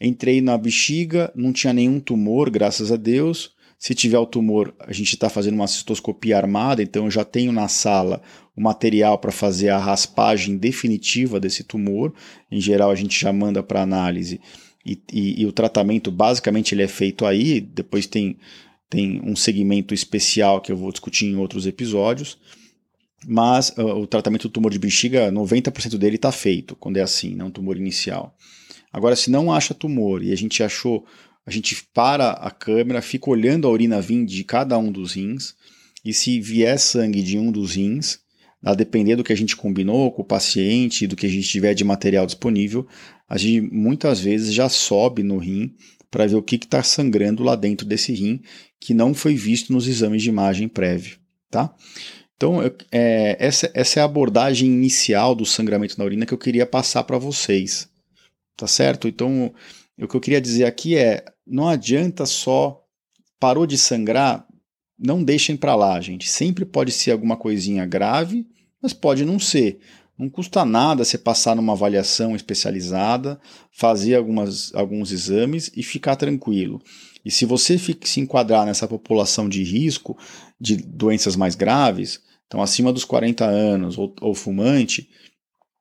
entrei 0.00 0.40
na 0.40 0.56
bexiga, 0.58 1.32
não 1.34 1.52
tinha 1.52 1.72
nenhum 1.72 1.98
tumor, 1.98 2.50
graças 2.50 2.92
a 2.92 2.96
Deus. 2.96 3.52
Se 3.78 3.94
tiver 3.94 4.18
o 4.18 4.26
tumor, 4.26 4.74
a 4.80 4.92
gente 4.92 5.14
está 5.14 5.28
fazendo 5.28 5.54
uma 5.54 5.68
cistoscopia 5.68 6.36
armada, 6.36 6.82
então 6.82 7.04
eu 7.04 7.10
já 7.10 7.24
tenho 7.24 7.52
na 7.52 7.68
sala 7.68 8.20
o 8.56 8.60
material 8.60 9.18
para 9.18 9.30
fazer 9.30 9.68
a 9.68 9.78
raspagem 9.78 10.56
definitiva 10.56 11.38
desse 11.38 11.62
tumor. 11.62 12.12
Em 12.50 12.60
geral, 12.60 12.90
a 12.90 12.96
gente 12.96 13.18
já 13.18 13.32
manda 13.32 13.62
para 13.62 13.80
análise 13.80 14.40
e, 14.84 15.00
e, 15.12 15.42
e, 15.42 15.46
o 15.46 15.52
tratamento 15.52 16.10
basicamente 16.10 16.74
ele 16.74 16.82
é 16.82 16.88
feito 16.88 17.24
aí. 17.24 17.60
Depois 17.60 18.06
tem, 18.06 18.36
tem 18.90 19.20
um 19.22 19.36
segmento 19.36 19.94
especial 19.94 20.60
que 20.60 20.72
eu 20.72 20.76
vou 20.76 20.90
discutir 20.90 21.26
em 21.26 21.36
outros 21.36 21.66
episódios. 21.66 22.38
Mas 23.26 23.70
uh, 23.76 23.82
o 23.82 24.06
tratamento 24.06 24.48
do 24.48 24.52
tumor 24.52 24.72
de 24.72 24.78
bexiga, 24.78 25.30
90% 25.30 25.98
dele 25.98 26.16
está 26.16 26.32
feito 26.32 26.74
quando 26.76 26.96
é 26.96 27.02
assim, 27.02 27.34
né, 27.34 27.44
um 27.44 27.50
tumor 27.50 27.76
inicial. 27.76 28.34
Agora, 28.92 29.14
se 29.14 29.30
não 29.30 29.52
acha 29.52 29.74
tumor 29.74 30.22
e 30.22 30.32
a 30.32 30.36
gente 30.36 30.62
achou, 30.62 31.04
a 31.48 31.50
gente 31.50 31.82
para 31.94 32.32
a 32.32 32.50
câmera, 32.50 33.00
fica 33.00 33.30
olhando 33.30 33.66
a 33.66 33.70
urina 33.70 34.02
vir 34.02 34.22
de 34.26 34.44
cada 34.44 34.76
um 34.76 34.92
dos 34.92 35.14
rins, 35.14 35.54
e 36.04 36.12
se 36.12 36.38
vier 36.38 36.78
sangue 36.78 37.22
de 37.22 37.38
um 37.38 37.50
dos 37.50 37.74
rins, 37.74 38.18
a 38.62 38.74
depender 38.74 39.16
do 39.16 39.24
que 39.24 39.32
a 39.32 39.36
gente 39.36 39.56
combinou 39.56 40.12
com 40.12 40.20
o 40.20 40.26
paciente, 40.26 41.06
do 41.06 41.16
que 41.16 41.24
a 41.24 41.28
gente 41.28 41.48
tiver 41.48 41.72
de 41.72 41.84
material 41.84 42.26
disponível, 42.26 42.86
a 43.26 43.38
gente 43.38 43.62
muitas 43.62 44.20
vezes 44.20 44.52
já 44.52 44.68
sobe 44.68 45.22
no 45.22 45.38
rim 45.38 45.74
para 46.10 46.26
ver 46.26 46.36
o 46.36 46.42
que 46.42 46.56
está 46.56 46.82
sangrando 46.82 47.42
lá 47.42 47.56
dentro 47.56 47.86
desse 47.86 48.12
rim 48.12 48.42
que 48.78 48.92
não 48.92 49.14
foi 49.14 49.34
visto 49.34 49.72
nos 49.72 49.88
exames 49.88 50.22
de 50.22 50.28
imagem 50.28 50.68
prévio, 50.68 51.16
tá? 51.50 51.74
Então, 52.36 52.60
é, 52.92 53.36
essa, 53.40 53.70
essa 53.72 54.00
é 54.00 54.02
a 54.02 54.04
abordagem 54.04 54.68
inicial 54.68 55.34
do 55.34 55.46
sangramento 55.46 55.96
na 55.96 56.04
urina 56.04 56.26
que 56.26 56.34
eu 56.34 56.38
queria 56.38 56.66
passar 56.66 57.04
para 57.04 57.16
vocês, 57.16 57.88
tá 58.54 58.66
certo? 58.66 59.08
Então, 59.08 59.50
o 60.00 60.06
que 60.06 60.14
eu 60.14 60.20
queria 60.20 60.40
dizer 60.40 60.64
aqui 60.64 60.96
é, 60.96 61.24
não 61.48 61.68
adianta 61.68 62.26
só 62.26 62.82
parou 63.40 63.66
de 63.66 63.78
sangrar, 63.78 64.46
não 64.98 65.22
deixem 65.22 65.56
para 65.56 65.74
lá, 65.74 66.00
gente. 66.00 66.28
Sempre 66.28 66.64
pode 66.64 66.92
ser 66.92 67.12
alguma 67.12 67.36
coisinha 67.36 67.86
grave, 67.86 68.46
mas 68.82 68.92
pode 68.92 69.24
não 69.24 69.38
ser. 69.38 69.78
Não 70.18 70.28
custa 70.28 70.64
nada 70.64 71.04
você 71.04 71.16
passar 71.16 71.54
numa 71.54 71.74
avaliação 71.74 72.34
especializada, 72.34 73.40
fazer 73.70 74.16
algumas, 74.16 74.74
alguns 74.74 75.12
exames 75.12 75.70
e 75.76 75.82
ficar 75.82 76.16
tranquilo. 76.16 76.82
E 77.24 77.30
se 77.30 77.44
você 77.44 77.78
se 77.78 78.20
enquadrar 78.20 78.66
nessa 78.66 78.88
população 78.88 79.48
de 79.48 79.62
risco 79.62 80.18
de 80.60 80.76
doenças 80.76 81.36
mais 81.36 81.54
graves, 81.54 82.20
então 82.48 82.60
acima 82.60 82.92
dos 82.92 83.04
40 83.04 83.44
anos, 83.44 83.96
ou, 83.96 84.12
ou 84.20 84.34
fumante, 84.34 85.08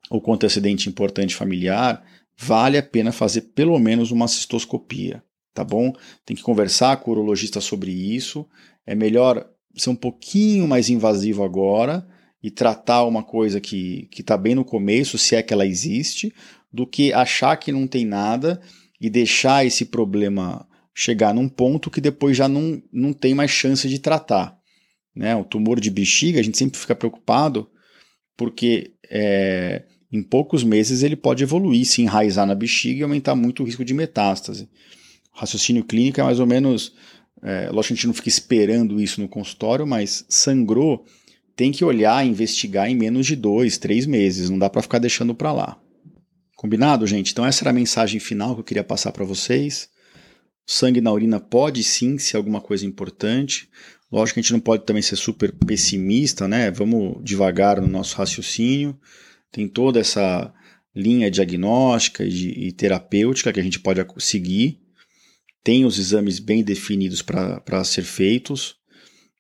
ou 0.10 0.22
com 0.22 0.34
antecedente 0.34 0.88
importante 0.88 1.34
familiar, 1.36 2.06
vale 2.38 2.78
a 2.78 2.84
pena 2.84 3.12
fazer 3.12 3.42
pelo 3.56 3.80
menos 3.80 4.12
uma 4.12 4.28
cistoscopia, 4.28 5.24
tá 5.58 5.64
bom? 5.64 5.92
Tem 6.24 6.38
que 6.38 6.44
conversar 6.44 6.98
com 6.98 7.10
o 7.10 7.14
urologista 7.16 7.60
sobre 7.60 7.92
isso. 7.92 8.46
É 8.86 8.94
melhor 8.94 9.50
ser 9.76 9.90
um 9.90 9.96
pouquinho 9.96 10.68
mais 10.68 10.88
invasivo 10.88 11.44
agora 11.44 12.08
e 12.44 12.52
tratar 12.52 13.04
uma 13.06 13.24
coisa 13.24 13.60
que 13.60 14.08
está 14.16 14.38
bem 14.38 14.54
no 14.54 14.64
começo, 14.64 15.18
se 15.18 15.36
é 15.36 15.42
que 15.42 15.52
ela 15.52 15.66
existe, 15.66 16.32
do 16.72 16.86
que 16.86 17.12
achar 17.12 17.58
que 17.58 17.72
não 17.72 17.88
tem 17.88 18.06
nada 18.06 18.62
e 19.02 19.10
deixar 19.10 19.66
esse 19.66 19.86
problema 19.86 20.68
chegar 20.94 21.34
num 21.34 21.50
ponto 21.50 21.90
que 21.90 22.00
depois 22.00 22.38
já 22.38 22.48
não, 22.48 22.82
não 22.94 23.14
tem 23.14 23.34
mais 23.34 23.50
chance 23.50 23.90
de 23.90 23.98
tratar. 23.98 24.56
Né? 25.16 25.36
O 25.36 25.44
tumor 25.44 25.80
de 25.80 25.90
bexiga, 25.90 26.40
a 26.40 26.44
gente 26.44 26.58
sempre 26.58 26.80
fica 26.80 26.96
preocupado 26.96 27.68
porque 28.36 28.92
é, 29.10 29.84
em 30.12 30.22
poucos 30.22 30.64
meses 30.64 31.02
ele 31.02 31.16
pode 31.16 31.44
evoluir, 31.44 31.86
se 31.86 32.04
enraizar 32.04 32.46
na 32.46 32.54
bexiga 32.54 33.00
e 33.00 33.04
aumentar 33.04 33.36
muito 33.36 33.64
o 33.64 33.66
risco 33.66 33.84
de 33.84 33.94
metástase. 33.94 34.70
Raciocínio 35.38 35.84
clínico 35.84 36.20
é 36.20 36.24
mais 36.24 36.40
ou 36.40 36.48
menos. 36.48 36.94
É, 37.44 37.70
lógico 37.70 37.90
que 37.90 37.94
a 37.94 37.96
gente 37.96 38.08
não 38.08 38.14
fica 38.16 38.30
esperando 38.30 39.00
isso 39.00 39.22
no 39.22 39.30
consultório, 39.30 39.86
mas 39.86 40.26
sangrou, 40.28 41.06
tem 41.56 41.72
que 41.72 41.86
olhar 41.86 42.26
investigar 42.26 42.90
em 42.90 42.96
menos 42.96 43.28
de 43.28 43.36
dois, 43.36 43.78
três 43.78 44.08
meses, 44.08 44.50
não 44.50 44.58
dá 44.58 44.68
para 44.68 44.82
ficar 44.82 44.98
deixando 44.98 45.36
para 45.36 45.54
lá. 45.54 45.80
Combinado, 46.56 47.06
gente? 47.06 47.32
Então, 47.32 47.46
essa 47.46 47.64
era 47.64 47.70
a 47.70 47.74
mensagem 47.74 48.20
final 48.20 48.56
que 48.56 48.62
eu 48.62 48.64
queria 48.64 48.84
passar 48.84 49.12
para 49.12 49.24
vocês. 49.24 49.90
Sangue 50.66 51.00
na 51.00 51.12
urina 51.12 51.40
pode 51.40 51.84
sim 51.84 52.18
ser 52.18 52.36
alguma 52.36 52.60
coisa 52.60 52.84
importante. 52.84 53.70
Lógico 54.12 54.34
que 54.34 54.40
a 54.40 54.44
gente 54.44 54.54
não 54.54 54.60
pode 54.60 54.84
também 54.84 55.04
ser 55.04 55.18
super 55.18 55.52
pessimista, 55.52 56.48
né? 56.48 56.72
Vamos 56.72 57.24
devagar 57.24 57.80
no 57.80 57.88
nosso 57.88 58.16
raciocínio. 58.18 58.98
Tem 59.52 59.68
toda 59.68 60.00
essa 60.00 60.52
linha 60.96 61.30
diagnóstica 61.30 62.24
e, 62.24 62.68
e 62.68 62.72
terapêutica 62.72 63.54
que 63.54 63.60
a 63.60 63.64
gente 63.64 63.80
pode 63.80 64.04
seguir. 64.18 64.80
Tem 65.68 65.84
os 65.84 66.00
exames 66.00 66.40
bem 66.40 66.64
definidos 66.64 67.22
para 67.22 67.84
ser 67.84 68.04
feitos 68.04 68.78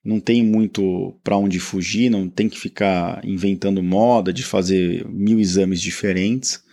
não 0.08 0.22
tem 0.22 0.42
muito 0.42 1.20
para 1.22 1.36
onde 1.36 1.60
fugir, 1.60 2.10
não 2.10 2.30
tem 2.30 2.48
que 2.48 2.58
ficar 2.58 3.20
inventando 3.26 3.84
moda 3.84 4.32
de 4.32 4.42
fazer 4.42 5.06
mil 5.10 5.38
exames 5.38 5.82
diferentes. 5.82 6.64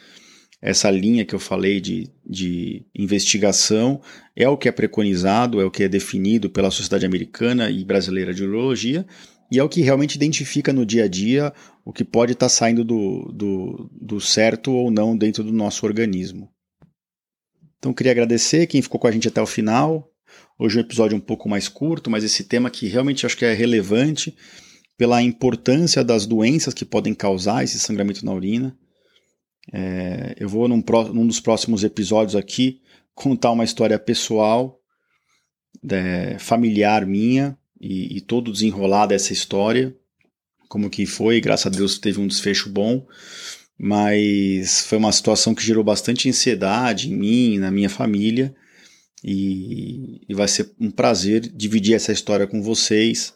Essa 0.63 0.89
linha 0.89 1.25
que 1.25 1.35
eu 1.35 1.41
falei 1.41 1.81
de, 1.81 2.09
de 2.25 2.87
investigação 2.95 4.01
é 4.37 4.49
o 4.49 4.57
que 4.57 4.69
é 4.69 4.73
preconizado, 4.73 5.61
é 5.61 5.65
o 5.65 5.71
que 5.71 5.83
é 5.83 5.89
definido 5.89 6.49
pela 6.49 6.71
Sociedade 6.71 7.05
Americana 7.05 7.69
e 7.69 7.85
Brasileira 7.85 8.33
de 8.33 8.45
Urologia, 8.45 9.05
e 9.51 9.59
é 9.59 9.65
o 9.65 9.69
que 9.69 9.83
realmente 9.83 10.15
identifica 10.15 10.73
no 10.73 10.87
dia 10.87 11.05
a 11.05 11.09
dia 11.09 11.53
o 11.85 11.93
que 11.93 12.05
pode 12.05 12.35
estar 12.35 12.47
tá 12.47 12.51
saindo 12.51 12.85
do, 12.85 13.33
do, 13.35 13.91
do 14.01 14.21
certo 14.21 14.71
ou 14.71 14.93
não 14.93 15.17
dentro 15.17 15.43
do 15.43 15.53
nosso 15.53 15.85
organismo. 15.85 16.54
Então, 17.85 17.93
queria 17.93 18.13
agradecer 18.13 18.67
quem 18.67 18.81
ficou 18.81 18.99
com 18.99 19.07
a 19.07 19.11
gente 19.11 19.29
até 19.29 19.43
o 19.43 19.47
final. 19.47 20.11
Hoje 20.59 20.79
é 20.79 20.81
um 20.81 20.85
episódio 20.87 21.15
um 21.19 21.21
pouco 21.21 21.51
mais 21.51 21.69
curto, 21.69 22.09
mas 22.09 22.25
esse 22.25 22.45
tema 22.45 22.71
que 22.71 22.87
realmente 22.87 23.27
acho 23.27 23.37
que 23.37 23.45
é 23.45 23.53
relevante 23.53 24.35
pela 24.97 25.21
importância 25.21 26.03
das 26.03 26.25
doenças 26.25 26.73
que 26.73 26.87
podem 26.87 27.13
causar 27.13 27.63
esse 27.63 27.79
sangramento 27.79 28.25
na 28.25 28.33
urina. 28.33 28.75
É, 29.71 30.35
eu 30.41 30.49
vou 30.49 30.67
num, 30.67 30.83
num, 31.13 31.27
dos 31.27 31.41
próximos 31.41 31.85
episódios 31.85 32.35
aqui 32.35 32.81
contar 33.15 33.51
uma 33.51 33.65
história 33.65 33.99
pessoal, 33.99 34.81
é, 35.87 36.39
familiar 36.39 37.05
minha 37.05 37.55
e, 37.79 38.17
e 38.17 38.21
todo 38.23 38.51
desenrolar 38.51 39.09
dessa 39.09 39.35
história, 39.35 39.95
como 40.71 40.89
que 40.89 41.05
foi, 41.05 41.39
graças 41.39 41.67
a 41.67 41.77
Deus 41.77 41.99
teve 41.99 42.19
um 42.19 42.27
desfecho 42.27 42.71
bom, 42.71 43.07
mas 43.79 44.83
foi 44.83 44.99
uma 44.99 45.13
situação 45.13 45.55
que 45.55 45.65
gerou 45.65 45.83
bastante 45.83 46.29
ansiedade 46.29 47.11
em 47.11 47.17
mim, 47.17 47.59
na 47.59 47.71
minha 47.71 47.89
família, 47.91 48.55
e, 49.23 50.21
e 50.29 50.35
vai 50.35 50.47
ser 50.47 50.71
um 50.79 50.91
prazer 50.91 51.41
dividir 51.41 51.95
essa 51.95 52.13
história 52.13 52.47
com 52.47 52.63
vocês. 52.63 53.35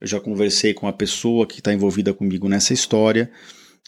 Eu 0.00 0.06
já 0.06 0.20
conversei 0.20 0.74
com 0.74 0.86
a 0.86 0.92
pessoa 0.92 1.46
que 1.46 1.58
está 1.60 1.72
envolvida 1.72 2.12
comigo 2.12 2.48
nessa 2.48 2.72
história. 2.72 3.30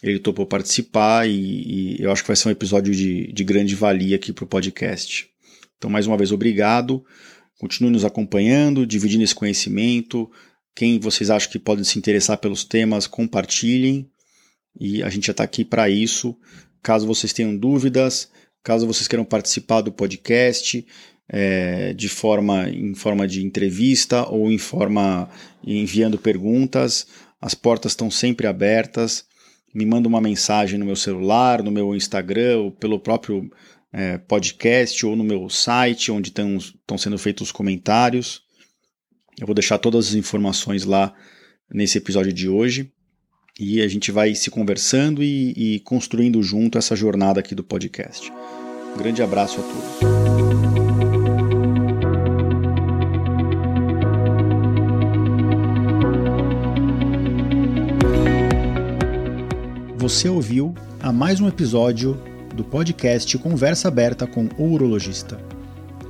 Ele 0.01 0.19
topou 0.19 0.45
participar 0.45 1.27
e, 1.27 1.97
e, 1.97 2.01
eu 2.01 2.11
acho 2.11 2.23
que 2.23 2.27
vai 2.27 2.35
ser 2.35 2.47
um 2.47 2.51
episódio 2.51 2.93
de, 2.93 3.31
de 3.33 3.43
grande 3.43 3.75
valia 3.75 4.15
aqui 4.15 4.31
para 4.31 4.45
o 4.45 4.47
podcast. 4.47 5.29
Então, 5.77 5.89
mais 5.89 6.07
uma 6.07 6.17
vez, 6.17 6.31
obrigado. 6.31 7.03
Continue 7.59 7.91
nos 7.91 8.05
acompanhando, 8.05 8.85
dividindo 8.85 9.23
esse 9.23 9.35
conhecimento. 9.35 10.31
Quem 10.73 10.99
vocês 10.99 11.29
acham 11.29 11.51
que 11.51 11.59
podem 11.59 11.83
se 11.83 11.99
interessar 11.99 12.37
pelos 12.37 12.63
temas, 12.63 13.05
compartilhem. 13.05 14.09
E 14.77 15.03
a 15.03 15.09
gente 15.09 15.27
já 15.27 15.31
está 15.31 15.43
aqui 15.43 15.63
para 15.63 15.89
isso. 15.89 16.35
Caso 16.81 17.07
vocês 17.07 17.33
tenham 17.33 17.55
dúvidas, 17.55 18.29
caso 18.63 18.87
vocês 18.87 19.07
queiram 19.07 19.25
participar 19.25 19.81
do 19.81 19.91
podcast, 19.91 20.85
é, 21.27 21.93
de 21.93 22.09
forma 22.09 22.69
em 22.69 22.95
forma 22.95 23.27
de 23.27 23.45
entrevista 23.45 24.27
ou 24.27 24.51
em 24.51 24.57
forma 24.57 25.29
enviando 25.63 26.17
perguntas. 26.17 27.07
As 27.41 27.53
portas 27.53 27.91
estão 27.91 28.09
sempre 28.09 28.47
abertas. 28.47 29.25
Me 29.73 29.85
manda 29.85 30.07
uma 30.07 30.19
mensagem 30.19 30.79
no 30.79 30.85
meu 30.85 30.95
celular, 30.95 31.61
no 31.61 31.71
meu 31.71 31.95
Instagram, 31.95 32.59
ou 32.59 32.71
pelo 32.71 32.99
próprio 32.99 33.49
é, 33.93 34.17
podcast 34.17 35.05
ou 35.05 35.15
no 35.15 35.23
meu 35.23 35.49
site, 35.49 36.11
onde 36.11 36.29
estão 36.29 36.97
sendo 36.97 37.17
feitos 37.17 37.47
os 37.47 37.51
comentários. 37.51 38.41
Eu 39.39 39.45
vou 39.45 39.53
deixar 39.53 39.77
todas 39.77 40.07
as 40.07 40.15
informações 40.15 40.83
lá 40.83 41.13
nesse 41.71 41.97
episódio 41.97 42.33
de 42.33 42.49
hoje. 42.49 42.91
E 43.59 43.81
a 43.81 43.87
gente 43.89 44.09
vai 44.09 44.33
se 44.35 44.49
conversando 44.49 45.21
e, 45.21 45.51
e 45.51 45.79
construindo 45.81 46.41
junto 46.41 46.77
essa 46.77 46.95
jornada 46.95 47.41
aqui 47.41 47.53
do 47.53 47.61
podcast. 47.61 48.31
Um 48.95 48.97
grande 48.97 49.21
abraço 49.21 49.59
a 49.59 49.63
todos. 49.63 49.99
Você 59.97 60.29
ouviu 60.29 60.73
a 61.01 61.11
mais 61.11 61.41
um 61.41 61.47
episódio 61.49 62.17
do 62.55 62.63
podcast 62.63 63.37
Conversa 63.37 63.89
Aberta 63.89 64.25
com 64.25 64.47
o 64.57 64.71
Urologista. 64.71 65.37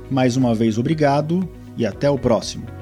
Mais 0.08 0.36
uma 0.36 0.54
vez, 0.54 0.78
obrigado 0.78 1.48
e 1.76 1.84
até 1.84 2.08
o 2.08 2.16
próximo. 2.16 2.79